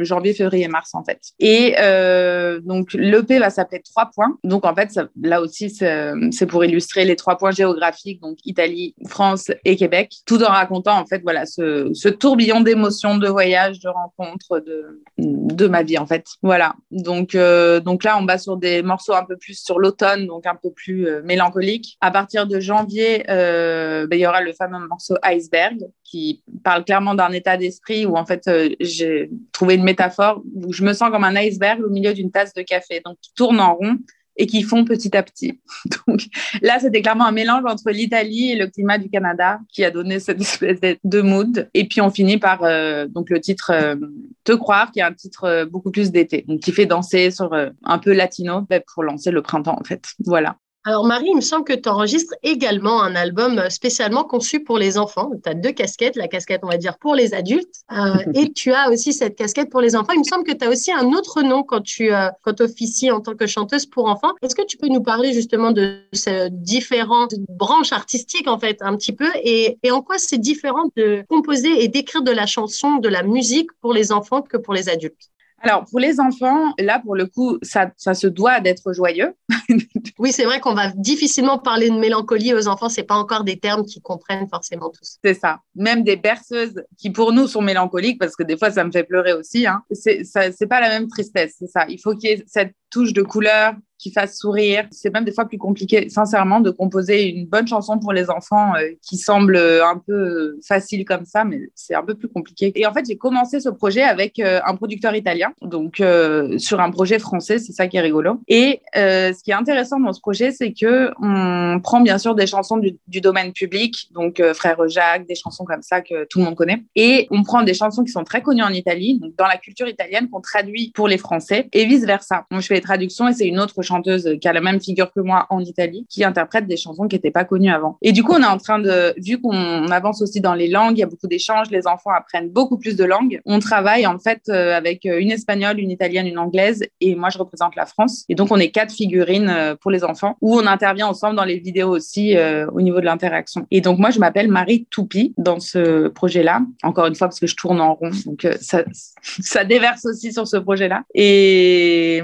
janvier, 0.00 0.34
février, 0.34 0.66
mars 0.66 0.94
en 0.94 1.04
fait. 1.04 1.20
Et 1.38 1.76
euh, 1.78 2.23
donc 2.64 2.92
l'EP 2.94 3.38
va 3.38 3.50
s'appeler 3.50 3.74
Trois 3.84 4.10
points. 4.14 4.38
Donc 4.44 4.64
en 4.64 4.74
fait, 4.74 4.98
là 5.20 5.40
aussi, 5.40 5.70
c'est 5.70 6.46
pour 6.46 6.64
illustrer 6.64 7.04
les 7.04 7.16
trois 7.16 7.36
points 7.36 7.50
géographiques, 7.50 8.20
donc 8.20 8.38
Italie, 8.44 8.94
France 9.06 9.50
et 9.64 9.76
Québec, 9.76 10.12
tout 10.26 10.42
en 10.42 10.48
racontant 10.48 10.98
en 10.98 11.06
fait 11.06 11.20
voilà 11.22 11.46
ce, 11.46 12.08
tourbillon 12.08 12.60
d'émotions, 12.60 13.16
de 13.18 13.28
voyages, 13.28 13.80
de 13.80 13.88
rencontres, 13.88 14.60
de, 14.60 15.02
de 15.18 15.66
ma 15.66 15.82
vie 15.82 15.98
en 15.98 16.06
fait. 16.06 16.24
Voilà. 16.42 16.74
Donc 16.90 17.34
euh, 17.34 17.80
donc 17.80 18.04
là, 18.04 18.18
on 18.18 18.24
va 18.24 18.38
sur 18.38 18.56
des 18.56 18.82
morceaux 18.82 19.14
un 19.14 19.24
peu 19.24 19.36
plus 19.36 19.62
sur 19.62 19.78
l'automne, 19.78 20.26
donc 20.26 20.46
un 20.46 20.54
peu 20.54 20.70
plus 20.70 21.06
euh, 21.06 21.22
mélancolique. 21.22 21.96
À 22.00 22.10
partir 22.10 22.46
de 22.46 22.60
janvier, 22.60 23.24
ben, 23.26 24.08
il 24.12 24.18
y 24.18 24.26
aura 24.26 24.40
le 24.40 24.52
fameux 24.52 24.78
morceau 24.88 25.16
Iceberg 25.22 25.78
qui 26.04 26.42
parle 26.62 26.84
clairement 26.84 27.14
d'un 27.14 27.32
état 27.32 27.56
d'esprit 27.56 28.06
où 28.06 28.16
en 28.16 28.24
fait 28.24 28.48
j'ai 28.80 29.30
trouvé 29.52 29.74
une 29.74 29.84
métaphore 29.84 30.42
où 30.54 30.72
je 30.72 30.84
me 30.84 30.92
sens 30.92 31.10
comme 31.10 31.24
un 31.24 31.36
iceberg 31.36 31.82
au 31.82 31.90
milieu 31.90 32.13
d'une 32.14 32.30
tasse 32.30 32.54
de 32.54 32.62
café. 32.62 33.00
Donc, 33.04 33.16
qui 33.20 33.32
tourne 33.34 33.60
en 33.60 33.74
rond 33.74 33.98
et 34.36 34.46
qui 34.46 34.62
font 34.62 34.84
petit 34.84 35.16
à 35.16 35.22
petit. 35.22 35.60
Donc 36.06 36.24
là, 36.62 36.78
c'était 36.80 37.02
clairement 37.02 37.26
un 37.26 37.32
mélange 37.32 37.62
entre 37.66 37.90
l'Italie 37.90 38.52
et 38.52 38.56
le 38.56 38.66
climat 38.66 38.98
du 38.98 39.08
Canada 39.08 39.60
qui 39.72 39.84
a 39.84 39.90
donné 39.90 40.20
cette 40.20 40.40
espèce 40.40 40.80
de 41.02 41.20
mood. 41.20 41.68
Et 41.74 41.86
puis 41.86 42.00
on 42.00 42.10
finit 42.10 42.38
par 42.38 42.64
euh, 42.64 43.06
donc 43.06 43.30
le 43.30 43.40
titre 43.40 43.70
euh, 43.72 43.96
Te 44.44 44.52
croire, 44.52 44.90
qui 44.90 45.00
est 45.00 45.02
un 45.02 45.12
titre 45.12 45.44
euh, 45.44 45.66
beaucoup 45.66 45.90
plus 45.90 46.10
d'été, 46.10 46.44
donc 46.48 46.60
qui 46.60 46.72
fait 46.72 46.86
danser 46.86 47.30
sur 47.30 47.54
un 47.84 47.98
peu 47.98 48.12
latino 48.12 48.62
ben, 48.62 48.82
pour 48.92 49.02
lancer 49.02 49.30
le 49.30 49.42
printemps 49.42 49.78
en 49.78 49.84
fait. 49.84 50.04
Voilà. 50.24 50.56
Alors 50.86 51.06
Marie, 51.06 51.28
il 51.30 51.36
me 51.36 51.40
semble 51.40 51.64
que 51.64 51.72
tu 51.72 51.88
enregistres 51.88 52.34
également 52.42 53.02
un 53.02 53.14
album 53.16 53.70
spécialement 53.70 54.22
conçu 54.24 54.60
pour 54.60 54.76
les 54.76 54.98
enfants. 54.98 55.30
Tu 55.42 55.48
as 55.48 55.54
deux 55.54 55.72
casquettes, 55.72 56.14
la 56.14 56.28
casquette 56.28 56.60
on 56.62 56.68
va 56.68 56.76
dire 56.76 56.98
pour 56.98 57.14
les 57.14 57.32
adultes 57.32 57.74
euh, 57.90 58.16
et 58.34 58.52
tu 58.52 58.70
as 58.70 58.90
aussi 58.90 59.14
cette 59.14 59.34
casquette 59.34 59.70
pour 59.70 59.80
les 59.80 59.96
enfants. 59.96 60.12
Il 60.12 60.18
me 60.18 60.24
semble 60.24 60.44
que 60.44 60.52
tu 60.52 60.62
as 60.62 60.68
aussi 60.68 60.92
un 60.92 61.06
autre 61.12 61.40
nom 61.40 61.62
quand 61.62 61.80
tu 61.80 62.12
euh, 62.12 62.28
quand 62.42 62.60
officies 62.60 63.10
en 63.10 63.20
tant 63.20 63.34
que 63.34 63.46
chanteuse 63.46 63.86
pour 63.86 64.08
enfants. 64.08 64.32
Est-ce 64.42 64.54
que 64.54 64.66
tu 64.66 64.76
peux 64.76 64.88
nous 64.88 65.02
parler 65.02 65.32
justement 65.32 65.72
de 65.72 66.00
ces 66.12 66.50
différentes 66.50 67.34
branches 67.48 67.92
artistiques 67.92 68.46
en 68.46 68.58
fait 68.58 68.82
un 68.82 68.94
petit 68.96 69.12
peu 69.12 69.30
et, 69.42 69.78
et 69.82 69.90
en 69.90 70.02
quoi 70.02 70.18
c'est 70.18 70.38
différent 70.38 70.90
de 70.96 71.24
composer 71.30 71.82
et 71.82 71.88
d'écrire 71.88 72.22
de 72.22 72.32
la 72.32 72.44
chanson, 72.44 72.96
de 72.96 73.08
la 73.08 73.22
musique 73.22 73.70
pour 73.80 73.94
les 73.94 74.12
enfants 74.12 74.42
que 74.42 74.58
pour 74.58 74.74
les 74.74 74.90
adultes? 74.90 75.30
Alors, 75.64 75.84
pour 75.90 75.98
les 75.98 76.20
enfants, 76.20 76.74
là, 76.78 77.00
pour 77.00 77.16
le 77.16 77.26
coup, 77.26 77.58
ça, 77.62 77.90
ça 77.96 78.12
se 78.12 78.26
doit 78.26 78.60
d'être 78.60 78.92
joyeux. 78.92 79.34
oui, 80.18 80.30
c'est 80.30 80.44
vrai 80.44 80.60
qu'on 80.60 80.74
va 80.74 80.90
difficilement 80.94 81.58
parler 81.58 81.88
de 81.88 81.96
mélancolie 81.96 82.52
aux 82.52 82.68
enfants. 82.68 82.90
C'est 82.90 83.04
pas 83.04 83.14
encore 83.14 83.44
des 83.44 83.58
termes 83.58 83.84
qu'ils 83.84 84.02
comprennent 84.02 84.46
forcément 84.48 84.90
tous. 84.90 85.16
C'est 85.24 85.32
ça. 85.32 85.60
Même 85.74 86.04
des 86.04 86.16
berceuses 86.16 86.82
qui, 86.98 87.08
pour 87.10 87.32
nous, 87.32 87.46
sont 87.46 87.62
mélancoliques, 87.62 88.18
parce 88.18 88.36
que 88.36 88.42
des 88.42 88.58
fois, 88.58 88.70
ça 88.70 88.84
me 88.84 88.92
fait 88.92 89.04
pleurer 89.04 89.32
aussi. 89.32 89.66
Hein. 89.66 89.82
C'est 89.90 90.68
pas 90.68 90.80
la 90.80 90.90
même 90.90 91.08
tristesse, 91.08 91.54
c'est 91.58 91.66
ça. 91.66 91.86
Il 91.88 91.98
faut 91.98 92.14
qu'il 92.14 92.28
y 92.28 92.32
ait 92.34 92.44
cette 92.46 92.74
touche 92.94 93.12
de 93.12 93.22
couleur, 93.22 93.74
qui 94.04 94.10
fasse 94.10 94.38
sourire. 94.38 94.86
C'est 94.90 95.12
même 95.12 95.24
des 95.24 95.32
fois 95.32 95.46
plus 95.46 95.56
compliqué, 95.56 96.10
sincèrement, 96.10 96.60
de 96.60 96.70
composer 96.70 97.28
une 97.30 97.46
bonne 97.46 97.66
chanson 97.66 97.98
pour 97.98 98.12
les 98.12 98.28
enfants 98.28 98.74
euh, 98.76 98.90
qui 99.02 99.16
semble 99.16 99.56
un 99.56 99.98
peu 100.06 100.58
facile 100.66 101.06
comme 101.06 101.24
ça, 101.24 101.44
mais 101.44 101.60
c'est 101.74 101.94
un 101.94 102.04
peu 102.04 102.14
plus 102.14 102.28
compliqué. 102.28 102.70
Et 102.74 102.86
en 102.86 102.92
fait, 102.92 103.06
j'ai 103.08 103.16
commencé 103.16 103.60
ce 103.60 103.70
projet 103.70 104.02
avec 104.02 104.38
euh, 104.38 104.60
un 104.66 104.76
producteur 104.76 105.14
italien, 105.14 105.52
donc 105.62 106.00
euh, 106.00 106.58
sur 106.58 106.80
un 106.80 106.90
projet 106.90 107.18
français, 107.18 107.58
c'est 107.58 107.72
ça 107.72 107.86
qui 107.86 107.96
est 107.96 108.02
rigolo. 108.02 108.40
Et 108.46 108.82
ce 108.94 109.42
qui 109.42 109.50
est 109.50 109.54
intéressant 109.54 109.98
dans 109.98 110.12
ce 110.12 110.20
projet, 110.20 110.50
c'est 110.50 110.72
que 110.72 111.10
on 111.22 111.80
prend 111.80 112.02
bien 112.02 112.18
sûr 112.18 112.34
des 112.34 112.46
chansons 112.46 112.76
du, 112.76 113.20
domaine 113.20 113.52
public, 113.52 114.10
donc 114.12 114.42
Frère 114.52 114.86
Jacques, 114.86 115.26
des 115.26 115.34
chansons 115.34 115.64
comme 115.64 115.82
ça 115.82 116.02
que 116.02 116.26
tout 116.28 116.40
le 116.40 116.44
monde 116.44 116.56
connaît, 116.56 116.84
et 116.94 117.26
on 117.30 117.42
prend 117.42 117.62
des 117.62 117.72
chansons 117.72 118.04
qui 118.04 118.12
sont 118.12 118.24
très 118.24 118.42
connues 118.42 118.62
en 118.62 118.72
Italie, 118.72 119.18
donc 119.18 119.34
dans 119.36 119.46
la 119.46 119.56
culture 119.56 119.88
italienne, 119.88 120.28
qu'on 120.28 120.42
traduit 120.42 120.92
pour 120.94 121.08
les 121.08 121.16
Français, 121.16 121.68
et 121.72 121.86
vice 121.86 122.04
versa. 122.04 122.44
Moi, 122.50 122.60
je 122.60 122.66
fais 122.66 122.80
traductions 122.84 123.28
et 123.28 123.32
c'est 123.32 123.46
une 123.46 123.58
autre 123.58 123.82
chanteuse 123.82 124.36
qui 124.40 124.48
a 124.48 124.52
la 124.52 124.60
même 124.60 124.80
figure 124.80 125.12
que 125.12 125.20
moi 125.20 125.46
en 125.50 125.60
Italie, 125.60 126.06
qui 126.08 126.24
interprète 126.24 126.66
des 126.66 126.76
chansons 126.76 127.08
qui 127.08 127.16
n'étaient 127.16 127.30
pas 127.30 127.44
connues 127.44 127.70
avant. 127.70 127.98
Et 128.02 128.12
du 128.12 128.22
coup, 128.22 128.32
on 128.32 128.42
est 128.42 128.46
en 128.46 128.58
train 128.58 128.78
de, 128.78 129.14
vu 129.20 129.40
qu'on 129.40 129.90
avance 129.90 130.22
aussi 130.22 130.40
dans 130.40 130.54
les 130.54 130.68
langues, 130.68 130.96
il 130.96 131.00
y 131.00 131.02
a 131.02 131.06
beaucoup 131.06 131.26
d'échanges, 131.26 131.70
les 131.70 131.86
enfants 131.86 132.10
apprennent 132.16 132.50
beaucoup 132.50 132.78
plus 132.78 132.96
de 132.96 133.04
langues. 133.04 133.40
On 133.46 133.58
travaille 133.58 134.06
en 134.06 134.18
fait 134.18 134.42
euh, 134.48 134.76
avec 134.76 135.04
une 135.04 135.30
espagnole, 135.30 135.80
une 135.80 135.90
italienne, 135.90 136.26
une 136.26 136.38
anglaise, 136.38 136.82
et 137.00 137.14
moi 137.14 137.30
je 137.30 137.38
représente 137.38 137.76
la 137.76 137.86
France. 137.86 138.24
Et 138.28 138.34
donc 138.34 138.48
on 138.50 138.58
est 138.58 138.70
quatre 138.70 138.92
figurines 138.92 139.48
euh, 139.48 139.74
pour 139.74 139.90
les 139.90 140.04
enfants, 140.04 140.36
où 140.40 140.56
on 140.56 140.66
intervient 140.66 141.06
ensemble 141.06 141.36
dans 141.36 141.44
les 141.44 141.58
vidéos 141.58 141.90
aussi 141.90 142.36
euh, 142.36 142.66
au 142.72 142.80
niveau 142.80 143.00
de 143.00 143.06
l'interaction. 143.06 143.66
Et 143.70 143.80
donc 143.80 143.98
moi 143.98 144.10
je 144.10 144.18
m'appelle 144.18 144.48
Marie 144.48 144.86
Toupi 144.90 145.34
dans 145.38 145.60
ce 145.60 146.08
projet-là. 146.08 146.62
Encore 146.82 147.06
une 147.06 147.14
fois 147.14 147.28
parce 147.28 147.40
que 147.40 147.46
je 147.46 147.56
tourne 147.56 147.80
en 147.80 147.94
rond, 147.94 148.10
donc 148.26 148.46
ça, 148.60 148.84
ça 149.22 149.64
déverse 149.64 150.04
aussi 150.04 150.32
sur 150.32 150.46
ce 150.46 150.56
projet-là. 150.56 151.02
Et 151.14 152.22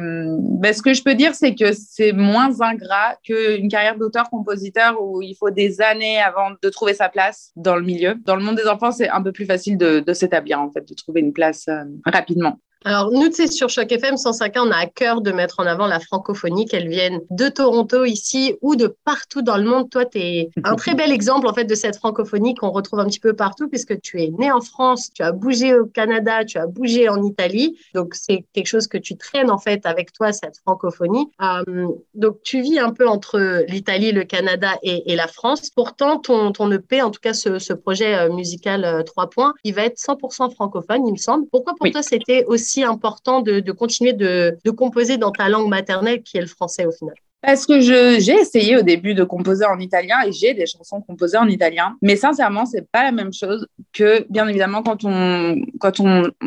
ben, 0.51 0.75
ce 0.75 0.83
que 0.83 0.93
je 0.93 1.03
peux 1.03 1.15
dire, 1.15 1.35
c'est 1.37 1.55
que 1.55 1.73
c'est 1.73 2.13
moins 2.13 2.61
ingrat 2.61 3.17
qu'une 3.23 3.69
carrière 3.69 3.97
d'auteur-compositeur 3.97 5.01
où 5.01 5.23
il 5.23 5.37
faut 5.37 5.51
des 5.51 5.81
années 5.81 6.21
avant 6.21 6.51
de 6.61 6.69
trouver 6.71 6.93
sa 6.93 7.09
place 7.09 7.53
dans 7.55 7.77
le 7.77 7.83
milieu. 7.83 8.17
Dans 8.25 8.35
le 8.35 8.43
monde 8.43 8.57
des 8.57 8.67
enfants, 8.67 8.91
c'est 8.91 9.09
un 9.09 9.23
peu 9.23 9.31
plus 9.31 9.47
facile 9.47 9.79
de, 9.79 10.13
s'établir, 10.13 10.61
en 10.61 10.69
fait, 10.73 10.87
de 10.89 10.95
trouver 10.95 11.21
une 11.21 11.33
place 11.33 11.69
euh, 11.69 11.85
rapidement. 12.05 12.59
Alors, 12.87 13.11
nous, 13.13 13.29
tu 13.29 13.35
sais, 13.35 13.47
sur 13.47 13.69
Choc 13.69 13.93
FM 13.93 14.17
105 14.17 14.55
on 14.57 14.71
a 14.71 14.77
à 14.77 14.87
cœur 14.87 15.21
de 15.21 15.33
mettre 15.33 15.61
en 15.61 15.67
avant 15.67 15.87
la 15.87 16.01
francophonie, 16.01 16.65
qu'elle 16.65 16.89
vienne 16.89 17.21
de 17.29 17.49
Toronto 17.49 18.07
ici 18.07 18.55
ou 18.63 18.75
de 18.75 18.97
partout 19.05 19.43
dans 19.43 19.59
le 19.59 19.65
monde. 19.65 19.91
Toi, 19.91 20.07
tu 20.07 20.19
es 20.19 20.51
un 20.65 20.77
très 20.77 20.95
bel 20.95 21.13
exemple, 21.13 21.47
en 21.47 21.53
fait, 21.53 21.65
de 21.65 21.75
cette 21.75 21.97
francophonie 21.97 22.55
qu'on 22.55 22.71
retrouve 22.71 23.01
un 23.01 23.07
petit 23.07 23.21
peu 23.21 23.35
partout 23.35 23.69
puisque 23.69 24.01
tu 24.01 24.23
es 24.23 24.31
né 24.31 24.51
en 24.51 24.63
France, 24.63 25.11
tu 25.13 25.23
as 25.23 25.33
bougé 25.33 25.79
au 25.79 25.85
Canada, 25.85 26.43
tu 26.47 26.57
as 26.57 26.67
bougé 26.67 27.11
en 27.11 27.23
Italie. 27.23 27.79
Donc, 27.95 28.15
c'est 28.15 28.47
quelque 28.55 28.69
chose 28.69 28.87
que 28.87 28.97
tu 28.97 29.15
traînes, 29.19 29.51
en 29.51 29.59
fait, 29.59 29.85
avec 29.85 30.15
toi, 30.15 30.33
cette 30.33 30.57
francophonie. 30.57 31.27
Euh, 31.43 31.87
donc, 32.15 32.39
tu 32.45 32.63
vis 32.63 32.79
un 32.79 32.93
peu 32.93 33.07
entre 33.07 33.63
l'Italie, 33.69 34.13
le 34.13 34.25
Canada 34.25 34.79
et, 34.83 35.15
la 35.17 35.27
France. 35.27 35.69
Pourtant, 35.69 36.19
ton, 36.19 36.53
ton 36.53 36.71
EP, 36.73 37.03
en 37.03 37.11
tout 37.11 37.21
cas, 37.21 37.35
ce, 37.35 37.73
projet 37.75 38.15
euh, 38.15 38.33
musical 38.33 39.05
3 39.05 39.25
euh, 39.25 39.27
points, 39.27 39.55
il 39.65 39.75
va 39.75 39.85
être 39.85 39.99
100% 39.99 40.55
francophone, 40.55 41.07
il 41.07 41.13
me 41.13 41.19
semble. 41.19 41.47
Pourquoi 41.51 41.75
pour 41.75 41.91
toi, 41.91 42.03
c'était 42.03 42.45
aussi 42.47 42.70
important 42.79 43.41
de, 43.41 43.73
continuer 43.73 44.13
de, 44.13 44.59
de 44.65 44.71
composer 44.71 45.19
dans 45.19 45.33
ta 45.33 45.49
langue 45.49 45.69
maternelle 45.69 46.23
qui 46.23 46.39
est 46.39 46.43
le 46.43 46.47
français 46.47 46.87
au 46.87 46.93
final 46.93 47.15
parce 47.43 47.67
que 47.67 47.81
j'ai 47.81 48.33
essayé 48.33 48.77
au 48.77 48.83
début 48.83 49.15
de 49.15 49.25
composer 49.25 49.65
en 49.65 49.79
italien 49.79 50.17
et 50.27 50.33
j'ai 50.33 50.55
des 50.55 50.67
chansons 50.67 51.01
composées 51.01 51.39
en 51.39 51.49
italien, 51.49 51.97
mais 52.03 52.17
sincèrement, 52.17 52.67
c'est 52.67 52.87
pas 52.91 53.03
la 53.03 53.13
même 53.13 53.33
chose 53.33 53.67
que, 53.93 54.27
bien 54.31 54.47
évidemment, 54.47 54.83
quand 54.83 55.05
on, 55.05 55.57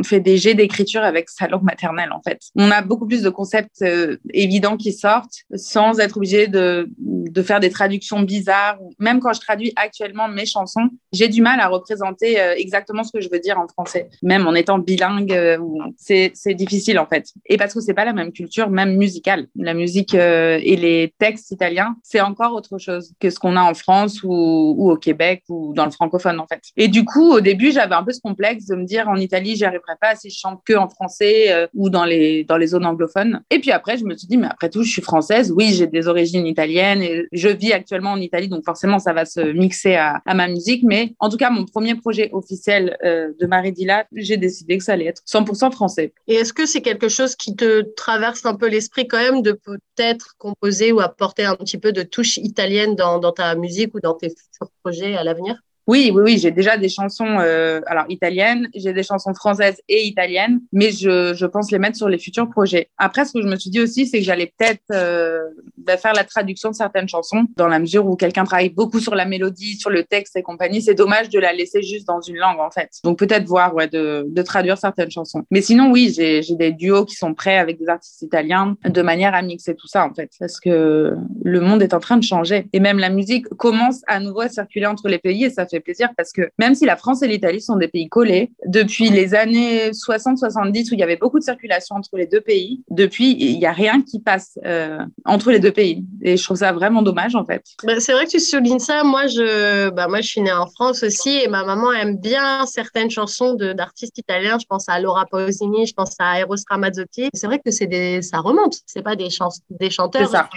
fait 0.03 0.19
des 0.19 0.37
jets 0.37 0.53
d'écriture 0.53 1.01
avec 1.03 1.29
sa 1.29 1.47
langue 1.47 1.63
maternelle, 1.63 2.11
en 2.11 2.21
fait. 2.21 2.39
On 2.55 2.71
a 2.71 2.81
beaucoup 2.81 3.07
plus 3.07 3.21
de 3.21 3.29
concepts 3.29 3.81
euh, 3.81 4.17
évidents 4.33 4.77
qui 4.77 4.91
sortent 4.91 5.43
sans 5.55 5.99
être 5.99 6.17
obligé 6.17 6.47
de, 6.47 6.89
de 6.97 7.41
faire 7.41 7.59
des 7.59 7.69
traductions 7.69 8.21
bizarres. 8.21 8.77
Même 8.99 9.19
quand 9.19 9.33
je 9.33 9.39
traduis 9.39 9.73
actuellement 9.75 10.27
mes 10.27 10.45
chansons, 10.45 10.89
j'ai 11.11 11.27
du 11.27 11.41
mal 11.41 11.59
à 11.59 11.67
représenter 11.67 12.39
euh, 12.39 12.53
exactement 12.57 13.03
ce 13.03 13.11
que 13.11 13.21
je 13.21 13.29
veux 13.29 13.39
dire 13.39 13.59
en 13.59 13.67
français. 13.67 14.09
Même 14.21 14.47
en 14.47 14.53
étant 14.53 14.79
bilingue, 14.79 15.31
euh, 15.31 15.57
c'est 15.97 16.33
difficile, 16.53 16.99
en 16.99 17.05
fait. 17.05 17.27
Et 17.45 17.57
parce 17.57 17.73
que 17.73 17.79
c'est 17.79 17.93
pas 17.93 18.05
la 18.05 18.13
même 18.13 18.31
culture, 18.31 18.69
même 18.69 18.95
musicale. 18.97 19.47
La 19.55 19.73
musique 19.73 20.13
et 20.13 20.75
les 20.83 21.13
textes 21.17 21.51
italiens, 21.51 21.95
c'est 22.03 22.21
encore 22.21 22.53
autre 22.53 22.77
chose 22.77 23.13
que 23.19 23.29
ce 23.29 23.39
qu'on 23.39 23.55
a 23.55 23.61
en 23.61 23.73
France 23.73 24.21
ou, 24.23 24.91
au 24.91 24.97
Québec 24.97 25.43
ou 25.49 25.73
dans 25.73 25.85
le 25.85 25.91
francophone 25.91 26.39
en 26.39 26.47
fait. 26.47 26.61
Et 26.77 26.87
du 26.87 27.05
coup, 27.05 27.31
au 27.31 27.39
début, 27.39 27.71
j'avais 27.71 27.95
un 27.95 28.03
peu 28.03 28.11
ce 28.11 28.19
complexe 28.19 28.65
de 28.67 28.75
me 28.75 28.85
dire 28.85 29.07
en 29.07 29.15
Italie, 29.15 29.55
j'y 29.55 29.65
arriverai 29.65 29.93
pas 29.99 30.15
si 30.15 30.29
je 30.29 30.37
chante 30.37 30.61
que 30.65 30.73
en 30.73 30.89
français 30.89 31.51
euh, 31.51 31.67
ou 31.73 31.89
dans 31.89 32.05
les 32.05 32.43
dans 32.43 32.57
les 32.57 32.67
zones 32.67 32.85
anglophones. 32.85 33.41
Et 33.49 33.59
puis 33.59 33.71
après, 33.71 33.97
je 33.97 34.03
me 34.03 34.15
suis 34.15 34.27
dit 34.27 34.37
mais 34.37 34.47
après 34.47 34.69
tout, 34.69 34.83
je 34.83 34.91
suis 34.91 35.01
française. 35.01 35.53
Oui, 35.55 35.73
j'ai 35.73 35.87
des 35.87 36.07
origines 36.07 36.45
italiennes 36.45 37.01
et 37.01 37.25
je 37.31 37.49
vis 37.49 37.73
actuellement 37.73 38.11
en 38.11 38.19
Italie, 38.19 38.49
donc 38.49 38.63
forcément 38.65 38.99
ça 38.99 39.13
va 39.13 39.25
se 39.25 39.39
mixer 39.39 39.95
à, 39.95 40.21
ma 40.33 40.47
musique. 40.47 40.83
Mais 40.83 41.13
en 41.19 41.29
tout 41.29 41.37
cas, 41.37 41.49
mon 41.49 41.65
premier 41.65 41.95
projet 41.95 42.29
officiel 42.33 42.97
euh, 43.03 43.31
de 43.39 43.45
Marie 43.45 43.71
Dilla, 43.71 44.05
j'ai 44.13 44.37
décidé 44.37 44.77
que 44.77 44.83
ça 44.83 44.93
allait 44.93 45.05
être 45.05 45.21
100% 45.25 45.71
français. 45.71 46.13
Et 46.27 46.35
est-ce 46.35 46.53
que 46.53 46.65
c'est 46.65 46.81
quelque 46.81 47.07
chose 47.07 47.35
qui 47.35 47.55
te 47.55 47.81
traverse 47.95 48.45
un 48.45 48.55
peu 48.55 48.67
l'esprit 48.67 49.07
quand 49.07 49.19
même 49.19 49.41
de 49.41 49.53
peut-être 49.53 50.35
composer 50.37 50.72
ou 50.91 50.99
apporter 50.99 51.45
un 51.45 51.55
petit 51.55 51.77
peu 51.77 51.91
de 51.91 52.03
touche 52.03 52.37
italienne 52.37 52.95
dans, 52.95 53.19
dans 53.19 53.31
ta 53.31 53.55
musique 53.55 53.93
ou 53.95 53.99
dans 53.99 54.13
tes 54.15 54.29
futurs 54.29 54.71
projets 54.83 55.15
à 55.15 55.23
l'avenir? 55.23 55.55
Oui, 55.87 56.11
oui, 56.13 56.21
oui, 56.23 56.37
j'ai 56.37 56.51
déjà 56.51 56.77
des 56.77 56.87
chansons 56.87 57.39
euh, 57.39 57.81
alors 57.87 58.05
italiennes, 58.09 58.69
j'ai 58.73 58.93
des 58.93 59.03
chansons 59.03 59.33
françaises 59.33 59.81
et 59.89 60.05
italiennes, 60.05 60.61
mais 60.71 60.91
je, 60.91 61.33
je, 61.33 61.45
pense 61.45 61.71
les 61.71 61.79
mettre 61.79 61.97
sur 61.97 62.07
les 62.07 62.17
futurs 62.17 62.49
projets. 62.49 62.89
Après, 62.97 63.25
ce 63.25 63.33
que 63.33 63.41
je 63.41 63.47
me 63.47 63.57
suis 63.57 63.69
dit 63.69 63.81
aussi, 63.81 64.07
c'est 64.07 64.19
que 64.19 64.23
j'allais 64.23 64.53
peut-être 64.57 64.81
euh, 64.91 65.41
bah, 65.77 65.97
faire 65.97 66.13
la 66.13 66.23
traduction 66.23 66.69
de 66.69 66.75
certaines 66.75 67.09
chansons, 67.09 67.45
dans 67.57 67.67
la 67.67 67.79
mesure 67.79 68.05
où 68.05 68.15
quelqu'un 68.15 68.45
travaille 68.45 68.69
beaucoup 68.69 68.99
sur 68.99 69.13
la 69.13 69.25
mélodie, 69.25 69.75
sur 69.75 69.89
le 69.89 70.03
texte 70.03 70.37
et 70.37 70.41
compagnie. 70.41 70.81
C'est 70.81 70.95
dommage 70.95 71.29
de 71.29 71.39
la 71.39 71.51
laisser 71.51 71.81
juste 71.81 72.07
dans 72.07 72.21
une 72.21 72.37
langue, 72.37 72.59
en 72.59 72.71
fait. 72.71 72.89
Donc 73.03 73.19
peut-être 73.19 73.45
voir 73.45 73.75
ouais, 73.75 73.87
de, 73.89 74.25
de 74.27 74.41
traduire 74.41 74.77
certaines 74.77 75.11
chansons. 75.11 75.43
Mais 75.51 75.61
sinon, 75.61 75.91
oui, 75.91 76.13
j'ai 76.15 76.41
des 76.55 76.71
duos 76.71 77.05
qui 77.05 77.15
sont 77.15 77.33
prêts 77.33 77.57
avec 77.57 77.77
des 77.77 77.89
artistes 77.89 78.21
italiens, 78.21 78.77
de 78.87 79.01
manière 79.01 79.35
à 79.35 79.41
mixer 79.41 79.75
tout 79.75 79.87
ça, 79.87 80.05
en 80.05 80.13
fait, 80.13 80.31
parce 80.39 80.61
que 80.61 81.15
le 81.43 81.59
monde 81.59 81.83
est 81.83 81.93
en 81.93 81.99
train 81.99 82.17
de 82.17 82.23
changer. 82.23 82.67
Et 82.71 82.79
même 82.79 82.99
la 82.99 83.09
musique 83.09 83.47
commence 83.49 84.01
à 84.07 84.21
nouveau 84.21 84.41
à 84.41 84.49
circuler 84.49 84.85
entre 84.85 85.09
les 85.09 85.19
pays 85.19 85.43
et 85.43 85.49
ça 85.49 85.65
plaisir 85.79 86.09
parce 86.17 86.31
que 86.31 86.49
même 86.59 86.75
si 86.75 86.85
la 86.85 86.95
France 86.95 87.21
et 87.21 87.27
l'Italie 87.27 87.61
sont 87.61 87.75
des 87.75 87.87
pays 87.87 88.09
collés, 88.09 88.51
depuis 88.65 89.09
les 89.09 89.35
années 89.35 89.91
60-70 89.91 90.91
où 90.91 90.93
il 90.93 90.99
y 90.99 91.03
avait 91.03 91.17
beaucoup 91.17 91.39
de 91.39 91.43
circulation 91.43 91.95
entre 91.95 92.17
les 92.17 92.27
deux 92.27 92.41
pays, 92.41 92.83
depuis, 92.89 93.35
il 93.39 93.57
n'y 93.59 93.65
a 93.65 93.71
rien 93.71 94.01
qui 94.01 94.19
passe 94.19 94.57
euh, 94.65 94.99
entre 95.25 95.51
les 95.51 95.59
deux 95.59 95.71
pays. 95.71 96.03
Et 96.21 96.37
je 96.37 96.43
trouve 96.43 96.57
ça 96.57 96.71
vraiment 96.71 97.01
dommage, 97.01 97.35
en 97.35 97.45
fait. 97.45 97.63
Bah, 97.83 97.99
c'est 97.99 98.13
vrai 98.13 98.25
que 98.25 98.31
tu 98.31 98.39
soulignes 98.39 98.79
ça. 98.79 99.03
Moi 99.03 99.27
je, 99.27 99.89
bah, 99.89 100.07
moi, 100.07 100.21
je 100.21 100.27
suis 100.27 100.41
née 100.41 100.51
en 100.51 100.67
France 100.67 101.03
aussi 101.03 101.29
et 101.29 101.47
ma 101.47 101.63
maman 101.63 101.91
aime 101.91 102.17
bien 102.17 102.65
certaines 102.65 103.09
chansons 103.09 103.55
d'artistes 103.55 104.17
italiens. 104.17 104.57
Je 104.59 104.65
pense 104.65 104.87
à 104.89 104.99
Laura 104.99 105.25
Pausini, 105.25 105.85
je 105.85 105.93
pense 105.93 106.15
à 106.19 106.39
Eros 106.39 106.55
Ramazzotti. 106.69 107.29
C'est 107.33 107.47
vrai 107.47 107.59
que 107.59 107.71
c'est 107.71 107.87
des, 107.87 108.21
ça 108.21 108.39
remonte. 108.39 108.75
C'est 108.85 109.03
pas 109.03 109.15
des, 109.15 109.29
des 109.69 109.89
chanteurs. 109.89 110.29
Ça 110.29 110.49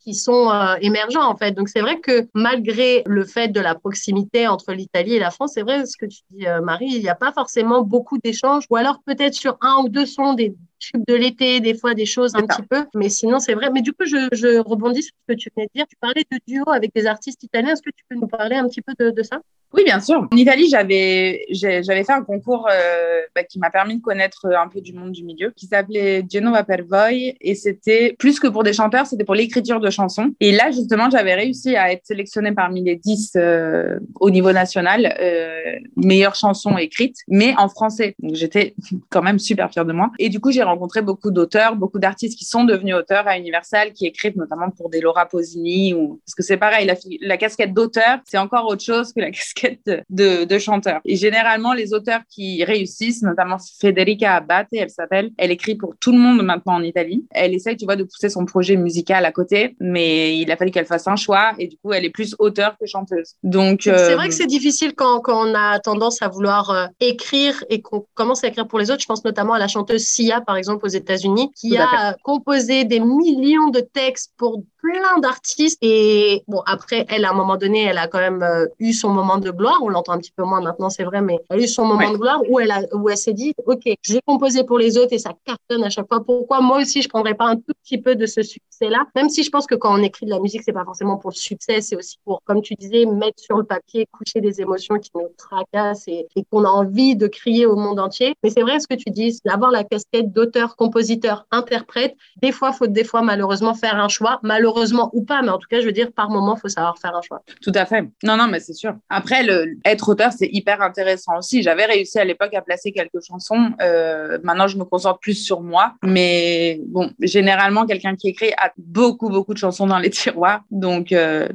qui, 0.00 0.14
sont 0.14 0.50
euh, 0.50 0.74
émergents 0.80 1.28
en 1.28 1.36
fait. 1.36 1.52
Donc 1.52 1.68
c'est 1.68 1.80
vrai 1.80 2.00
que 2.00 2.28
malgré 2.34 3.02
le 3.06 3.24
fait 3.24 3.48
de 3.48 3.60
la 3.60 3.74
proximité 3.74 4.46
entre 4.46 4.72
l'Italie 4.72 5.14
et 5.14 5.18
la 5.18 5.30
France, 5.30 5.52
c'est 5.54 5.62
vrai 5.62 5.86
ce 5.86 5.96
que 5.96 6.06
tu 6.06 6.20
dis 6.30 6.46
euh, 6.46 6.60
Marie, 6.60 6.90
il 6.90 7.00
n'y 7.00 7.08
a 7.08 7.14
pas 7.14 7.32
forcément 7.32 7.82
beaucoup 7.82 8.18
d'échanges 8.18 8.64
ou 8.70 8.76
alors 8.76 8.98
peut-être 9.04 9.34
sur 9.34 9.56
un 9.60 9.82
ou 9.82 9.88
deux 9.88 10.06
sons 10.06 10.34
des 10.34 10.54
tubes 10.82 11.04
de 11.06 11.14
l'été, 11.14 11.60
des 11.60 11.74
fois 11.74 11.94
des 11.94 12.06
choses 12.06 12.34
un 12.34 12.42
petit 12.42 12.62
peu. 12.68 12.84
Mais 12.94 13.08
sinon, 13.08 13.38
c'est 13.38 13.54
vrai. 13.54 13.70
Mais 13.72 13.82
du 13.82 13.92
coup, 13.92 14.04
je, 14.04 14.28
je, 14.32 14.58
rebondis 14.58 15.02
sur 15.02 15.14
ce 15.28 15.34
que 15.34 15.38
tu 15.38 15.48
venais 15.54 15.66
de 15.66 15.72
dire. 15.74 15.86
Tu 15.88 15.96
parlais 16.00 16.24
de 16.30 16.38
duo 16.46 16.68
avec 16.70 16.94
des 16.94 17.06
artistes 17.06 17.42
italiens. 17.42 17.72
Est-ce 17.72 17.82
que 17.82 17.90
tu 17.90 18.04
peux 18.08 18.16
nous 18.16 18.28
parler 18.28 18.56
un 18.56 18.68
petit 18.68 18.82
peu 18.82 18.92
de, 18.98 19.10
de 19.10 19.22
ça? 19.22 19.40
Oui, 19.74 19.84
bien 19.84 20.00
sûr. 20.00 20.28
En 20.30 20.36
Italie, 20.36 20.68
j'avais 20.68 21.46
j'avais 21.50 22.04
fait 22.04 22.12
un 22.12 22.22
concours 22.22 22.68
euh, 22.70 23.22
bah, 23.34 23.42
qui 23.42 23.58
m'a 23.58 23.70
permis 23.70 23.96
de 23.96 24.02
connaître 24.02 24.46
un 24.46 24.68
peu 24.68 24.80
du 24.80 24.92
monde 24.92 25.12
du 25.12 25.24
milieu, 25.24 25.50
qui 25.56 25.66
s'appelait 25.66 26.24
Genova 26.30 26.62
per 26.62 26.82
Voi, 26.86 27.12
et 27.12 27.54
c'était 27.54 28.14
plus 28.18 28.38
que 28.38 28.48
pour 28.48 28.64
des 28.64 28.74
chanteurs, 28.74 29.06
c'était 29.06 29.24
pour 29.24 29.34
l'écriture 29.34 29.80
de 29.80 29.88
chansons. 29.88 30.32
Et 30.40 30.52
là, 30.52 30.70
justement, 30.70 31.08
j'avais 31.08 31.34
réussi 31.34 31.76
à 31.76 31.90
être 31.90 32.04
sélectionnée 32.04 32.52
parmi 32.52 32.82
les 32.82 32.96
10 32.96 33.32
euh, 33.36 33.98
au 34.20 34.30
niveau 34.30 34.52
national 34.52 35.16
euh, 35.20 35.78
meilleures 35.96 36.34
chansons 36.34 36.76
écrites, 36.76 37.16
mais 37.28 37.54
en 37.56 37.68
français. 37.68 38.14
Donc 38.18 38.34
j'étais 38.34 38.74
quand 39.10 39.22
même 39.22 39.38
super 39.38 39.70
fière 39.70 39.86
de 39.86 39.92
moi. 39.92 40.10
Et 40.18 40.28
du 40.28 40.38
coup, 40.38 40.50
j'ai 40.50 40.62
rencontré 40.72 41.02
beaucoup 41.02 41.30
d'auteurs, 41.30 41.76
beaucoup 41.76 41.98
d'artistes 41.98 42.38
qui 42.38 42.44
sont 42.44 42.64
devenus 42.64 42.94
auteurs 42.94 43.26
à 43.26 43.38
Universal, 43.38 43.92
qui 43.92 44.06
écrivent 44.06 44.36
notamment 44.36 44.70
pour 44.70 44.90
des 44.90 45.00
Laura 45.00 45.26
Pausini, 45.26 45.94
ou 45.94 46.20
parce 46.24 46.34
que 46.34 46.42
c'est 46.42 46.56
pareil, 46.56 46.86
la, 46.86 46.94
la 47.20 47.36
casquette 47.36 47.72
d'auteur, 47.74 48.18
c'est 48.24 48.38
encore 48.38 48.66
autre 48.66 48.82
chose 48.82 49.12
que 49.12 49.20
la 49.20 49.30
casquette 49.38 49.80
de, 50.10 50.44
de 50.44 50.58
chanteurs. 50.58 51.00
Et 51.04 51.16
généralement, 51.16 51.72
les 51.72 51.94
auteurs 51.94 52.20
qui 52.28 52.64
réussissent, 52.64 53.22
notamment 53.22 53.56
Federica 53.80 54.34
Abate, 54.34 54.68
elle 54.72 54.90
s'appelle, 54.90 55.30
elle 55.38 55.50
écrit 55.50 55.74
pour 55.74 55.94
tout 56.00 56.12
le 56.12 56.18
monde 56.18 56.42
maintenant 56.42 56.74
en 56.74 56.82
Italie. 56.82 57.26
Elle 57.30 57.54
essaye, 57.54 57.76
tu 57.76 57.84
vois, 57.84 57.96
de 57.96 58.04
pousser 58.04 58.28
son 58.28 58.44
projet 58.44 58.76
musical 58.76 59.24
à 59.24 59.32
côté, 59.32 59.76
mais 59.80 60.38
il 60.38 60.50
a 60.50 60.56
fallu 60.56 60.70
qu'elle 60.70 60.86
fasse 60.86 61.06
un 61.06 61.16
choix 61.16 61.52
et 61.58 61.66
du 61.68 61.76
coup, 61.76 61.92
elle 61.92 62.04
est 62.04 62.10
plus 62.10 62.34
auteur 62.38 62.76
que 62.78 62.86
chanteuse. 62.86 63.34
Donc, 63.42 63.82
c'est 63.82 64.14
vrai 64.14 64.28
que 64.28 64.34
c'est 64.34 64.46
difficile 64.46 64.94
quand, 64.94 65.20
quand, 65.20 65.48
on 65.48 65.54
a 65.54 65.78
tendance 65.80 66.22
à 66.22 66.28
vouloir 66.28 66.70
euh, 66.70 66.86
écrire 67.00 67.64
et 67.68 67.80
qu'on 67.80 68.06
commence 68.14 68.44
à 68.44 68.48
écrire 68.48 68.68
pour 68.68 68.78
les 68.78 68.90
autres. 68.90 69.00
Je 69.00 69.06
pense 69.06 69.24
notamment 69.24 69.54
à 69.54 69.58
la 69.58 69.68
chanteuse 69.68 70.02
Sia, 70.02 70.40
par 70.40 70.56
exemple, 70.56 70.61
aux 70.68 70.88
États-Unis, 70.88 71.50
qui 71.54 71.76
a 71.76 72.14
composé 72.22 72.84
des 72.84 73.00
millions 73.00 73.70
de 73.70 73.80
textes 73.80 74.32
pour 74.36 74.62
plein 74.82 75.18
d'artistes. 75.20 75.78
Et 75.80 76.42
bon, 76.48 76.60
après, 76.66 77.06
elle, 77.08 77.24
à 77.24 77.30
un 77.30 77.34
moment 77.34 77.56
donné, 77.56 77.84
elle 77.84 77.98
a 77.98 78.08
quand 78.08 78.18
même 78.18 78.42
euh, 78.42 78.66
eu 78.80 78.92
son 78.92 79.10
moment 79.10 79.38
de 79.38 79.50
gloire. 79.50 79.78
On 79.82 79.88
l'entend 79.88 80.12
un 80.12 80.18
petit 80.18 80.32
peu 80.32 80.42
moins 80.42 80.60
maintenant, 80.60 80.90
c'est 80.90 81.04
vrai, 81.04 81.22
mais 81.22 81.38
elle 81.50 81.60
a 81.60 81.62
eu 81.62 81.68
son 81.68 81.84
moment 81.84 82.10
de 82.10 82.16
gloire 82.16 82.40
où 82.48 82.58
elle, 82.58 82.70
a, 82.70 82.82
où 82.92 83.08
elle 83.08 83.16
s'est 83.16 83.32
dit, 83.32 83.54
OK, 83.66 83.82
j'ai 84.02 84.20
composé 84.26 84.64
pour 84.64 84.78
les 84.78 84.98
autres 84.98 85.12
et 85.12 85.18
ça 85.18 85.30
cartonne 85.44 85.84
à 85.84 85.90
chaque 85.90 86.08
fois. 86.08 86.24
Pourquoi 86.24 86.60
moi 86.60 86.78
aussi, 86.80 87.00
je 87.00 87.08
prendrais 87.08 87.34
pas 87.34 87.46
un 87.46 87.56
tout 87.56 87.74
petit 87.84 87.98
peu 87.98 88.16
de 88.16 88.26
ce 88.26 88.42
succès-là? 88.42 89.06
Même 89.14 89.28
si 89.28 89.44
je 89.44 89.50
pense 89.50 89.66
que 89.66 89.76
quand 89.76 89.94
on 89.96 90.02
écrit 90.02 90.26
de 90.26 90.30
la 90.30 90.40
musique, 90.40 90.62
c'est 90.64 90.72
pas 90.72 90.84
forcément 90.84 91.16
pour 91.16 91.30
le 91.30 91.36
succès, 91.36 91.80
c'est 91.80 91.96
aussi 91.96 92.16
pour, 92.24 92.42
comme 92.44 92.60
tu 92.60 92.74
disais, 92.74 93.06
mettre 93.06 93.40
sur 93.40 93.56
le 93.56 93.64
papier, 93.64 94.06
coucher 94.10 94.40
des 94.40 94.60
émotions 94.60 94.98
qui 94.98 95.10
nous 95.14 95.28
tracassent 95.38 96.08
et, 96.08 96.26
et 96.34 96.44
qu'on 96.50 96.64
a 96.64 96.68
envie 96.68 97.14
de 97.14 97.28
crier 97.28 97.66
au 97.66 97.76
monde 97.76 98.00
entier. 98.00 98.34
Mais 98.42 98.50
c'est 98.50 98.62
vrai 98.62 98.80
ce 98.80 98.88
que 98.88 98.94
tu 98.94 99.10
dis, 99.10 99.38
d'avoir 99.44 99.70
la 99.70 99.84
casquette 99.84 100.32
d'auteur, 100.32 100.51
compositeur, 100.76 101.46
interprète. 101.50 102.14
Des 102.40 102.52
fois, 102.52 102.72
faut 102.72 102.86
des 102.86 103.04
fois 103.04 103.22
malheureusement 103.22 103.74
faire 103.74 103.96
un 103.96 104.08
choix. 104.08 104.40
Malheureusement 104.42 105.10
ou 105.12 105.24
pas, 105.24 105.42
mais 105.42 105.50
en 105.50 105.58
tout 105.58 105.68
cas, 105.68 105.80
je 105.80 105.86
veux 105.86 105.92
dire, 105.92 106.12
par 106.12 106.30
moment, 106.30 106.56
faut 106.56 106.68
savoir 106.68 106.98
faire 106.98 107.14
un 107.14 107.22
choix. 107.22 107.42
Tout 107.60 107.72
à 107.74 107.86
fait. 107.86 108.02
Non, 108.22 108.36
non, 108.36 108.48
mais 108.48 108.60
c'est 108.60 108.74
sûr. 108.74 108.94
Après, 109.08 109.46
être 109.84 110.08
auteur, 110.08 110.32
c'est 110.32 110.48
hyper 110.52 110.80
intéressant 110.82 111.38
aussi. 111.38 111.62
J'avais 111.62 111.84
réussi 111.84 112.18
à 112.18 112.24
l'époque 112.24 112.54
à 112.54 112.62
placer 112.62 112.92
quelques 112.92 113.22
chansons. 113.26 113.72
Euh, 113.80 114.38
maintenant, 114.42 114.66
je 114.68 114.78
me 114.78 114.84
concentre 114.84 115.18
plus 115.20 115.34
sur 115.34 115.60
moi. 115.60 115.94
Mais 116.04 116.80
bon, 116.86 117.10
généralement, 117.20 117.86
quelqu'un 117.86 118.16
qui 118.16 118.28
écrit 118.28 118.52
a 118.58 118.72
beaucoup, 118.76 119.28
beaucoup 119.28 119.54
de 119.54 119.58
chansons 119.58 119.86
dans 119.86 119.98
les 119.98 120.10
tiroirs. 120.22 120.62
Donc, 120.70 121.12
euh, 121.12 121.48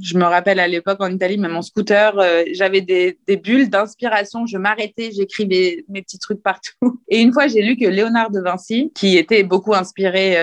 je 0.00 0.16
me 0.16 0.24
rappelle 0.24 0.60
à 0.60 0.68
l'époque 0.68 1.00
en 1.00 1.10
Italie, 1.10 1.38
même 1.38 1.56
en 1.56 1.62
scooter, 1.62 2.18
euh, 2.18 2.42
j'avais 2.52 2.80
des, 2.80 3.18
bulles 3.42 3.68
d'inspiration. 3.68 4.46
Je 4.46 4.58
m'arrêtais, 4.58 5.10
j'écrivais 5.12 5.84
mes 5.88 6.02
petits 6.02 6.18
trucs 6.18 6.42
partout. 6.42 6.72
Et 7.08 7.20
une 7.20 7.32
fois, 7.32 7.46
j'ai 7.46 7.62
lu 7.62 7.76
que 7.76 7.86
Léonard 7.86 8.30
de 8.30 8.40
Vinci, 8.40 8.92
qui 8.94 9.16
était 9.16 9.42
beaucoup 9.42 9.74
inspiré 9.74 10.36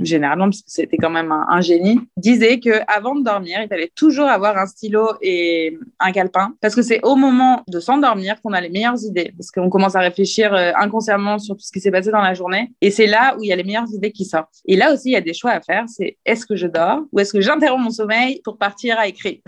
généralement, 0.00 0.44
parce 0.44 0.62
que 0.62 0.70
c'était 0.70 0.96
quand 0.96 1.10
même 1.10 1.32
un, 1.32 1.46
un 1.48 1.60
génie, 1.60 2.00
disait 2.16 2.60
que 2.60 2.80
avant 2.86 3.14
de 3.14 3.24
dormir, 3.24 3.58
il 3.62 3.68
fallait 3.68 3.90
toujours 3.94 4.28
avoir 4.28 4.56
un 4.56 4.66
stylo 4.66 5.10
et 5.20 5.78
un 5.98 6.12
calepin 6.12 6.54
parce 6.60 6.74
que 6.74 6.82
c'est 6.82 7.00
au 7.04 7.16
moment 7.16 7.62
de 7.68 7.80
s'endormir 7.80 8.40
qu'on 8.42 8.52
a 8.52 8.60
les 8.60 8.70
meilleures 8.70 9.02
idées 9.04 9.32
parce 9.36 9.50
qu'on 9.50 9.68
commence 9.68 9.96
à 9.96 10.00
réfléchir 10.00 10.54
euh, 10.54 10.72
inconsciemment 10.76 11.38
sur 11.38 11.56
tout 11.56 11.62
ce 11.62 11.72
qui 11.72 11.80
s'est 11.80 11.90
passé 11.90 12.10
dans 12.10 12.20
la 12.20 12.34
journée 12.34 12.72
et 12.80 12.90
c'est 12.90 13.06
là 13.06 13.36
où 13.36 13.42
il 13.42 13.48
y 13.48 13.52
a 13.52 13.56
les 13.56 13.64
meilleures 13.64 13.92
idées 13.92 14.12
qui 14.12 14.24
sortent. 14.24 14.60
Et 14.66 14.76
là 14.76 14.92
aussi, 14.92 15.10
il 15.10 15.12
y 15.12 15.16
a 15.16 15.20
des 15.20 15.34
choix 15.34 15.50
à 15.52 15.60
faire. 15.60 15.84
C'est 15.88 16.16
est-ce 16.24 16.46
que 16.46 16.56
je 16.56 16.66
dors 16.66 17.02
ou 17.12 17.20
est-ce 17.20 17.32
que 17.32 17.40
j'interromps 17.40 17.84
mon 17.84 17.90
sommeil 17.90 18.40
pour 18.44 18.58
partir 18.58 18.69
à 18.96 19.06
écrire 19.06 19.38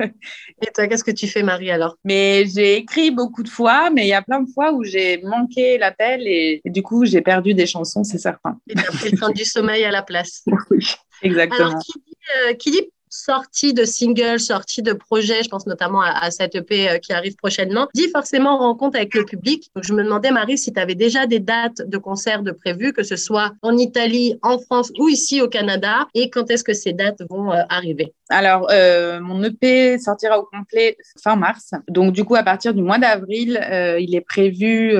Et 0.00 0.72
toi, 0.74 0.86
qu'est-ce 0.86 1.04
que 1.04 1.10
tu 1.10 1.28
fais, 1.28 1.42
Marie, 1.42 1.70
alors? 1.70 1.96
Mais 2.04 2.44
j'ai 2.46 2.76
écrit 2.76 3.10
beaucoup 3.10 3.42
de 3.42 3.48
fois, 3.48 3.90
mais 3.90 4.06
il 4.06 4.08
y 4.08 4.14
a 4.14 4.22
plein 4.22 4.40
de 4.40 4.50
fois 4.50 4.72
où 4.72 4.84
j'ai 4.84 5.20
manqué 5.22 5.78
l'appel 5.78 6.22
et, 6.26 6.60
du 6.64 6.82
coup, 6.82 7.04
j'ai 7.04 7.20
perdu 7.20 7.54
des 7.54 7.66
chansons, 7.66 8.04
c'est 8.04 8.18
certain. 8.18 8.58
Et 8.68 8.74
tu 8.74 8.80
as 8.80 8.90
pris 8.90 9.10
le 9.10 9.18
temps 9.18 9.30
du 9.30 9.44
sommeil 9.44 9.84
à 9.84 9.90
la 9.90 10.02
place. 10.02 10.44
oui, 10.70 10.84
exactement. 11.22 11.68
Alors, 11.68 11.82
qui 11.82 11.92
dit, 11.98 12.16
euh, 12.48 12.54
qui 12.54 12.70
dit 12.70 12.90
sortie 13.10 13.74
de 13.74 13.84
singles, 13.84 14.40
sortie 14.40 14.82
de 14.82 14.92
projets, 14.92 15.42
je 15.42 15.48
pense 15.48 15.66
notamment 15.66 16.00
à, 16.00 16.30
cette 16.30 16.54
EP 16.54 16.88
euh, 16.88 16.98
qui 16.98 17.12
arrive 17.12 17.34
prochainement, 17.36 17.88
dit 17.94 18.08
forcément 18.10 18.58
rencontre 18.58 18.96
avec 18.96 19.14
le 19.14 19.24
public. 19.24 19.70
Donc, 19.74 19.84
je 19.84 19.92
me 19.92 20.02
demandais, 20.02 20.30
Marie, 20.30 20.58
si 20.58 20.72
tu 20.72 20.80
avais 20.80 20.94
déjà 20.94 21.26
des 21.26 21.40
dates 21.40 21.82
de 21.86 21.98
concerts 21.98 22.42
de 22.42 22.52
prévues, 22.52 22.92
que 22.92 23.02
ce 23.02 23.16
soit 23.16 23.52
en 23.62 23.76
Italie, 23.76 24.38
en 24.42 24.58
France 24.58 24.92
ou 24.98 25.08
ici 25.08 25.40
au 25.40 25.48
Canada, 25.48 26.06
et 26.14 26.30
quand 26.30 26.50
est-ce 26.50 26.64
que 26.64 26.74
ces 26.74 26.92
dates 26.92 27.22
vont 27.28 27.52
euh, 27.52 27.62
arriver? 27.68 28.14
Alors, 28.30 28.68
euh, 28.70 29.20
mon 29.20 29.42
EP 29.42 29.98
sortira 29.98 30.38
au 30.38 30.44
complet 30.44 30.96
fin 31.22 31.36
mars. 31.36 31.72
Donc, 31.88 32.12
du 32.12 32.24
coup, 32.24 32.34
à 32.34 32.42
partir 32.42 32.74
du 32.74 32.82
mois 32.82 32.98
d'avril, 32.98 33.60
il 34.00 34.14
est 34.14 34.20
prévu, 34.20 34.94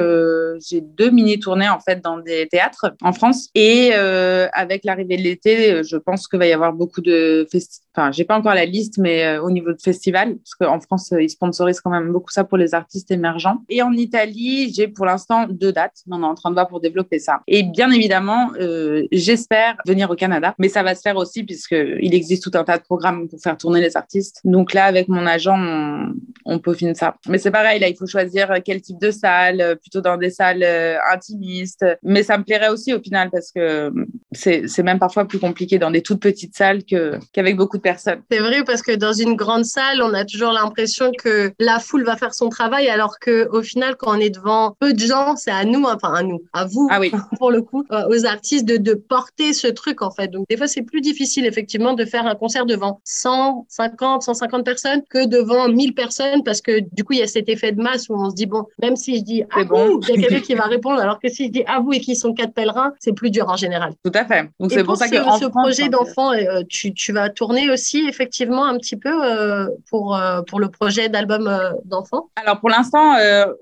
j'ai 0.67 0.81
deux 0.81 1.11
mini-tournées 1.11 1.69
en 1.69 1.81
fait 1.81 2.03
dans 2.03 2.19
des 2.19 2.49
théâtres 2.49 2.95
en 3.03 3.13
France. 3.13 3.49
Et 3.55 3.93
avec 3.93 4.85
l'arrivée 4.85 5.17
de 5.17 5.23
l'été, 5.23 5.83
je 5.85 5.97
pense 5.97 6.29
qu'il 6.29 6.39
va 6.39 6.47
y 6.47 6.53
avoir 6.53 6.73
beaucoup 6.73 7.01
de 7.01 7.47
festivals 7.51 7.89
enfin, 7.99 8.13
j'ai 8.13 8.25
pas 8.25 8.37
encore 8.37 8.55
la 8.55 8.65
liste, 8.65 8.99
mais 8.99 9.25
euh, 9.25 9.43
au 9.43 9.51
niveau 9.51 9.73
de 9.73 9.81
festival, 9.81 10.37
parce 10.37 10.55
qu'en 10.55 10.81
France, 10.81 11.13
euh, 11.13 11.23
ils 11.23 11.31
sponsorisent 11.31 11.81
quand 11.81 11.91
même 11.91 12.13
beaucoup 12.13 12.31
ça 12.31 12.45
pour 12.45 12.57
les 12.57 12.75
artistes 12.75 13.11
émergents. 13.11 13.59
Et 13.69 13.83
en 13.83 13.93
Italie, 13.93 14.73
j'ai 14.75 14.89
pour 14.89 15.05
l'instant 15.05 15.47
deux 15.49 15.73
dates. 15.73 16.03
On 16.11 16.23
est 16.23 16.27
en 16.27 16.35
train 16.35 16.51
de 16.51 16.55
voir 16.55 16.69
pour 16.69 16.81
développer 16.81 17.19
ça. 17.19 17.41
Et 17.47 17.63
bien 17.63 17.91
évidemment, 17.91 18.51
euh, 18.61 19.07
j'espère 19.11 19.77
venir 19.87 20.11
au 20.11 20.15
Canada, 20.15 20.55
mais 20.59 20.69
ça 20.69 20.83
va 20.83 20.95
se 20.95 21.01
faire 21.01 21.17
aussi 21.17 21.43
puisqu'il 21.43 22.15
existe 22.15 22.43
tout 22.43 22.57
un 22.57 22.65
tas 22.65 22.79
de 22.79 22.83
programmes 22.83 23.18
pour 23.27 23.41
faire 23.41 23.57
tourner 23.57 23.81
les 23.81 23.97
artistes. 23.97 24.41
Donc 24.45 24.75
là, 24.75 24.85
avec 24.85 25.09
mon 25.09 25.27
agent, 25.27 25.57
on, 25.59 26.15
on 26.45 26.59
peaufine 26.59 26.95
ça. 26.95 27.17
Mais 27.27 27.39
c'est 27.39 27.51
pareil, 27.51 27.81
là, 27.81 27.89
il 27.89 27.97
faut 27.97 28.07
choisir 28.07 28.55
quel 28.65 28.81
type 28.81 29.01
de 29.01 29.11
salle, 29.11 29.77
plutôt 29.81 30.01
dans 30.01 30.17
des 30.17 30.31
salles 30.31 30.65
intimistes. 31.13 31.85
Mais 32.03 32.23
ça 32.23 32.39
me 32.39 32.45
plairait 32.45 32.69
aussi 32.69 32.95
au 32.95 33.01
final 33.01 33.31
parce 33.31 33.51
que 33.51 33.93
c'est 34.33 34.83
même 34.83 34.99
parfois 34.99 35.27
plus 35.27 35.39
compliqué 35.39 35.79
dans 35.79 35.91
des 35.91 36.03
toutes 36.03 36.21
petites 36.21 36.57
salles 36.57 36.85
qu'avec 36.85 37.57
beaucoup 37.57 37.79
de 37.79 37.83
c'est 38.31 38.39
vrai 38.39 38.65
parce 38.65 38.83
que 38.83 38.95
dans 38.95 39.13
une 39.13 39.35
grande 39.35 39.65
salle, 39.65 40.03
on 40.03 40.13
a 40.13 40.25
toujours 40.25 40.53
l'impression 40.53 41.13
que 41.13 41.53
la 41.59 41.79
foule 41.79 42.05
va 42.05 42.17
faire 42.17 42.35
son 42.35 42.49
travail, 42.49 42.89
alors 42.89 43.19
que 43.19 43.49
au 43.51 43.63
final, 43.63 43.97
quand 43.97 44.17
on 44.17 44.21
est 44.21 44.31
devant 44.31 44.77
peu 44.79 44.93
de 44.93 44.99
gens, 44.99 45.37
c'est 45.37 45.51
à 45.51 45.65
nous, 45.65 45.85
enfin 45.85 46.13
à 46.13 46.23
nous, 46.23 46.41
à 46.53 46.67
vous, 46.67 46.89
ah 46.91 47.01
oui. 47.01 47.11
pour 47.39 47.51
le 47.51 47.63
coup, 47.63 47.85
euh, 47.93 48.09
aux 48.09 48.27
artistes 48.27 48.67
de, 48.67 48.77
de 48.77 48.95
porter 48.95 49.53
ce 49.53 49.67
truc 49.67 50.03
en 50.03 50.11
fait. 50.11 50.29
Donc 50.29 50.47
des 50.49 50.57
fois, 50.57 50.67
c'est 50.67 50.83
plus 50.83 51.01
difficile 51.01 51.47
effectivement 51.47 51.95
de 51.95 52.05
faire 52.05 52.27
un 52.27 52.35
concert 52.35 52.67
devant 52.67 53.01
100, 53.11 53.65
50, 53.71 54.23
150 54.23 54.65
personnes 54.67 55.03
que 55.09 55.27
devant 55.27 55.67
1000 55.67 55.95
personnes 55.95 56.43
parce 56.45 56.61
que 56.61 56.81
du 56.93 57.05
coup, 57.05 57.15
il 57.15 57.21
y 57.21 57.23
a 57.23 57.27
cet 57.27 57.49
effet 57.49 57.73
de 57.73 57.81
masse 57.81 58.11
où 58.11 58.15
on 58.15 58.29
se 58.29 58.35
dit 58.35 58.45
bon, 58.45 58.67
même 58.83 58.97
si 58.97 59.17
je 59.17 59.23
dis 59.23 59.45
ah 59.51 59.65
bon, 59.65 59.99
il 60.01 60.09
y 60.09 60.13
a 60.13 60.17
quelqu'un 60.29 60.45
qui 60.45 60.55
va 60.55 60.65
répondre, 60.65 61.01
alors 61.01 61.19
que 61.19 61.29
si 61.31 61.47
je 61.47 61.51
dis 61.51 61.65
à 61.67 61.81
vous 61.81 61.95
et 61.95 62.01
qu'ils 62.01 62.17
sont 62.17 62.35
quatre 62.35 62.53
pèlerins, 62.53 62.93
c'est 62.99 63.15
plus 63.15 63.31
dur 63.31 63.49
en 63.49 63.57
général. 63.57 63.95
Tout 64.05 64.13
à 64.13 64.27
fait. 64.27 64.51
Donc 64.61 64.73
c'est 64.73 64.85
pour, 64.85 64.99
ça 64.99 65.09
que 65.09 65.17
ce 65.17 65.47
projet 65.47 65.89
d'enfant, 65.89 66.35
euh, 66.35 66.61
tu, 66.69 66.93
tu 66.93 67.13
vas 67.15 67.31
tourner 67.31 67.71
aussi 67.71 68.07
effectivement 68.07 68.67
un 68.67 68.77
petit 68.77 68.97
peu 68.97 69.25
euh, 69.25 69.69
pour, 69.89 70.15
euh, 70.15 70.43
pour 70.43 70.61
le 70.61 70.69
projet 70.69 71.09
d'album 71.09 71.51
d'enfant? 71.87 72.29
Alors 72.37 72.61
pour 72.61 72.69
l'instant, 72.69 73.15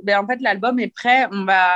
ben, 0.03 0.19
en 0.19 0.27
fait 0.27 0.41
l'album 0.41 0.81
est 0.81 0.93
prêt. 0.93 1.29
On 1.31 1.45
va 1.45 1.69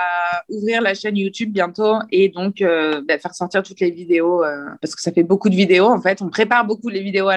ouvrir 0.49 0.83
la 0.83 0.95
chaîne 0.95 1.17
YouTube 1.17 1.53
bientôt 1.53 1.99
et 2.11 2.31
donc 2.31 2.57
ben, 2.57 3.21
faire 3.21 3.35
sortir 3.35 3.63
toutes 3.63 3.79
les 3.79 3.93
vidéos 3.93 4.43
parce 4.81 4.97
que 4.97 5.03
ça 5.03 5.13
fait 5.13 5.23
beaucoup 5.23 5.51
de 5.51 5.55
vidéos 5.55 5.87
en 5.87 6.01
fait. 6.01 6.21
On 6.21 6.31
prépare 6.31 6.67
beaucoup 6.67 6.89
les 6.89 7.01
vidéos 7.01 7.29
à 7.29 7.37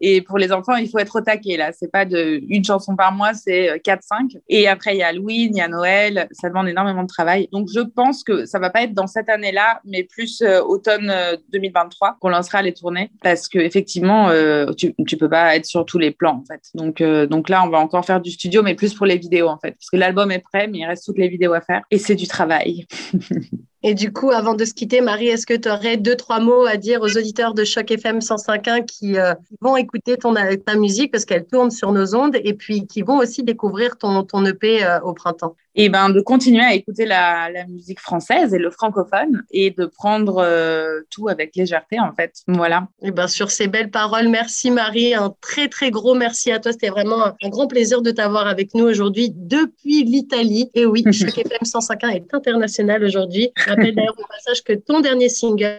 et 0.00 0.22
pour 0.22 0.38
les 0.38 0.52
enfants 0.52 0.76
il 0.76 0.88
faut 0.88 0.98
être 0.98 1.16
au 1.16 1.20
taquet 1.20 1.56
là. 1.56 1.72
C'est 1.72 1.90
pas 1.90 2.04
une 2.04 2.64
chanson 2.64 2.96
par 2.96 3.12
mois, 3.12 3.34
c'est 3.34 3.78
4-5 3.78 4.40
et 4.48 4.68
après 4.68 4.94
il 4.94 4.98
y 4.98 5.02
a 5.02 5.08
Halloween, 5.08 5.52
il 5.54 5.58
y 5.58 5.60
a 5.60 5.68
Noël. 5.68 6.28
Ça 6.32 6.48
demande 6.48 6.68
énormément 6.68 7.02
de 7.02 7.08
travail. 7.08 7.48
Donc 7.52 7.68
je 7.72 7.80
pense 7.80 8.24
que 8.24 8.46
ça 8.46 8.58
va 8.58 8.70
pas 8.70 8.82
être 8.82 8.94
dans 8.94 9.06
cette 9.06 9.28
année-là, 9.28 9.80
mais 9.84 10.04
plus 10.04 10.42
automne 10.42 11.12
2023 11.52 12.16
qu'on 12.20 12.28
lancera 12.28 12.62
les 12.62 12.72
tournées 12.72 13.10
parce 13.22 13.48
que 13.48 13.58
effectivement 13.58 14.30
tu, 14.76 14.94
tu 15.06 15.16
peux 15.16 15.28
pas 15.28 15.56
être 15.56 15.66
sur 15.66 15.84
tous 15.84 15.98
les 15.98 16.10
plans 16.10 16.42
en 16.42 16.44
fait. 16.44 16.62
Donc, 16.74 17.00
euh, 17.00 17.26
donc 17.26 17.48
là, 17.48 17.64
on 17.64 17.68
va 17.68 17.78
encore 17.78 18.04
faire 18.04 18.20
du 18.20 18.30
studio, 18.30 18.62
mais 18.62 18.74
plus 18.74 18.94
pour 18.94 19.06
les 19.06 19.18
vidéos 19.18 19.48
en 19.48 19.58
fait, 19.58 19.72
parce 19.72 19.90
que 19.90 19.96
l'album 19.96 20.30
est 20.30 20.40
prêt, 20.40 20.68
mais 20.68 20.78
il 20.78 20.86
reste 20.86 21.04
toutes 21.04 21.18
les 21.18 21.28
vidéos 21.28 21.52
à 21.52 21.60
faire 21.60 21.82
et 21.90 21.98
c'est 21.98 22.14
du 22.14 22.26
travail. 22.26 22.86
Et 23.84 23.94
du 23.94 24.12
coup, 24.12 24.30
avant 24.30 24.54
de 24.54 24.64
se 24.64 24.74
quitter, 24.74 25.00
Marie, 25.00 25.26
est-ce 25.28 25.44
que 25.44 25.54
tu 25.54 25.68
aurais 25.68 25.96
deux, 25.96 26.14
trois 26.14 26.38
mots 26.38 26.66
à 26.66 26.76
dire 26.76 27.00
aux 27.02 27.16
auditeurs 27.16 27.52
de 27.52 27.64
Choc 27.64 27.90
FM 27.90 28.20
105.1 28.20 28.84
qui 28.86 29.18
euh, 29.18 29.34
vont 29.60 29.76
écouter 29.76 30.16
ton, 30.16 30.34
ta 30.34 30.76
musique 30.76 31.10
parce 31.10 31.24
qu'elle 31.24 31.44
tourne 31.44 31.70
sur 31.72 31.90
nos 31.90 32.14
ondes 32.14 32.36
et 32.44 32.54
puis 32.54 32.86
qui 32.86 33.02
vont 33.02 33.18
aussi 33.18 33.42
découvrir 33.42 33.98
ton, 33.98 34.22
ton 34.22 34.44
EP 34.46 34.84
euh, 34.84 35.00
au 35.00 35.14
printemps? 35.14 35.56
Et 35.74 35.88
ben 35.88 36.10
de 36.10 36.20
continuer 36.20 36.62
à 36.62 36.74
écouter 36.74 37.06
la, 37.06 37.48
la, 37.50 37.66
musique 37.66 37.98
française 37.98 38.52
et 38.52 38.58
le 38.58 38.70
francophone 38.70 39.42
et 39.50 39.70
de 39.70 39.86
prendre 39.86 40.36
euh, 40.38 41.00
tout 41.08 41.28
avec 41.28 41.56
légèreté 41.56 41.98
en 41.98 42.12
fait. 42.12 42.42
Voilà. 42.46 42.88
Et 43.00 43.10
ben 43.10 43.26
sur 43.26 43.50
ces 43.50 43.68
belles 43.68 43.90
paroles, 43.90 44.28
merci 44.28 44.70
Marie, 44.70 45.14
un 45.14 45.34
très 45.40 45.68
très 45.68 45.90
gros 45.90 46.14
merci 46.14 46.52
à 46.52 46.58
toi. 46.58 46.72
C'était 46.72 46.90
vraiment 46.90 47.24
un, 47.24 47.48
grand 47.48 47.68
plaisir 47.68 48.02
de 48.02 48.10
t'avoir 48.10 48.48
avec 48.48 48.74
nous 48.74 48.84
aujourd'hui 48.84 49.32
depuis 49.34 50.04
l'Italie. 50.04 50.70
Et 50.74 50.84
oui, 50.84 51.04
Choc 51.10 51.38
FM 51.38 51.62
105.1 51.62 52.16
est 52.16 52.34
international 52.34 53.02
aujourd'hui. 53.02 53.50
Je 53.72 53.76
rappelle 53.76 53.94
d'ailleurs 53.94 54.18
au 54.18 54.26
passage 54.26 54.62
que 54.62 54.72
ton 54.72 55.00
dernier 55.00 55.28
single 55.28 55.78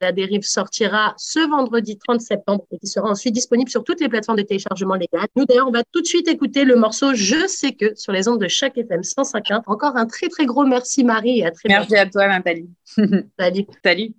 La 0.00 0.12
Dérive 0.12 0.42
sortira 0.42 1.14
ce 1.16 1.40
vendredi 1.48 1.98
30 1.98 2.20
septembre 2.20 2.64
et 2.70 2.78
qui 2.78 2.86
sera 2.86 3.08
ensuite 3.08 3.34
disponible 3.34 3.70
sur 3.70 3.84
toutes 3.84 4.00
les 4.00 4.08
plateformes 4.08 4.38
de 4.38 4.42
téléchargement 4.42 4.94
légal. 4.94 5.26
Nous 5.36 5.44
d'ailleurs, 5.44 5.68
on 5.68 5.72
va 5.72 5.82
tout 5.92 6.00
de 6.00 6.06
suite 6.06 6.28
écouter 6.28 6.64
le 6.64 6.76
morceau 6.76 7.14
Je 7.14 7.46
sais 7.46 7.72
que 7.72 7.94
sur 7.96 8.12
les 8.12 8.28
ondes 8.28 8.40
de 8.40 8.48
Choc 8.48 8.76
FM 8.76 9.02
105 9.02 9.44
encore 9.66 9.96
un 9.96 10.06
très, 10.06 10.28
très 10.28 10.46
gros 10.46 10.64
merci, 10.64 11.04
Marie. 11.04 11.40
Et 11.40 11.46
à 11.46 11.50
très 11.50 11.68
merci 11.68 11.96
à 11.96 12.06
toi, 12.06 12.28
Nathalie. 12.28 12.68
Salut. 13.38 13.66
Salut. 13.84 14.14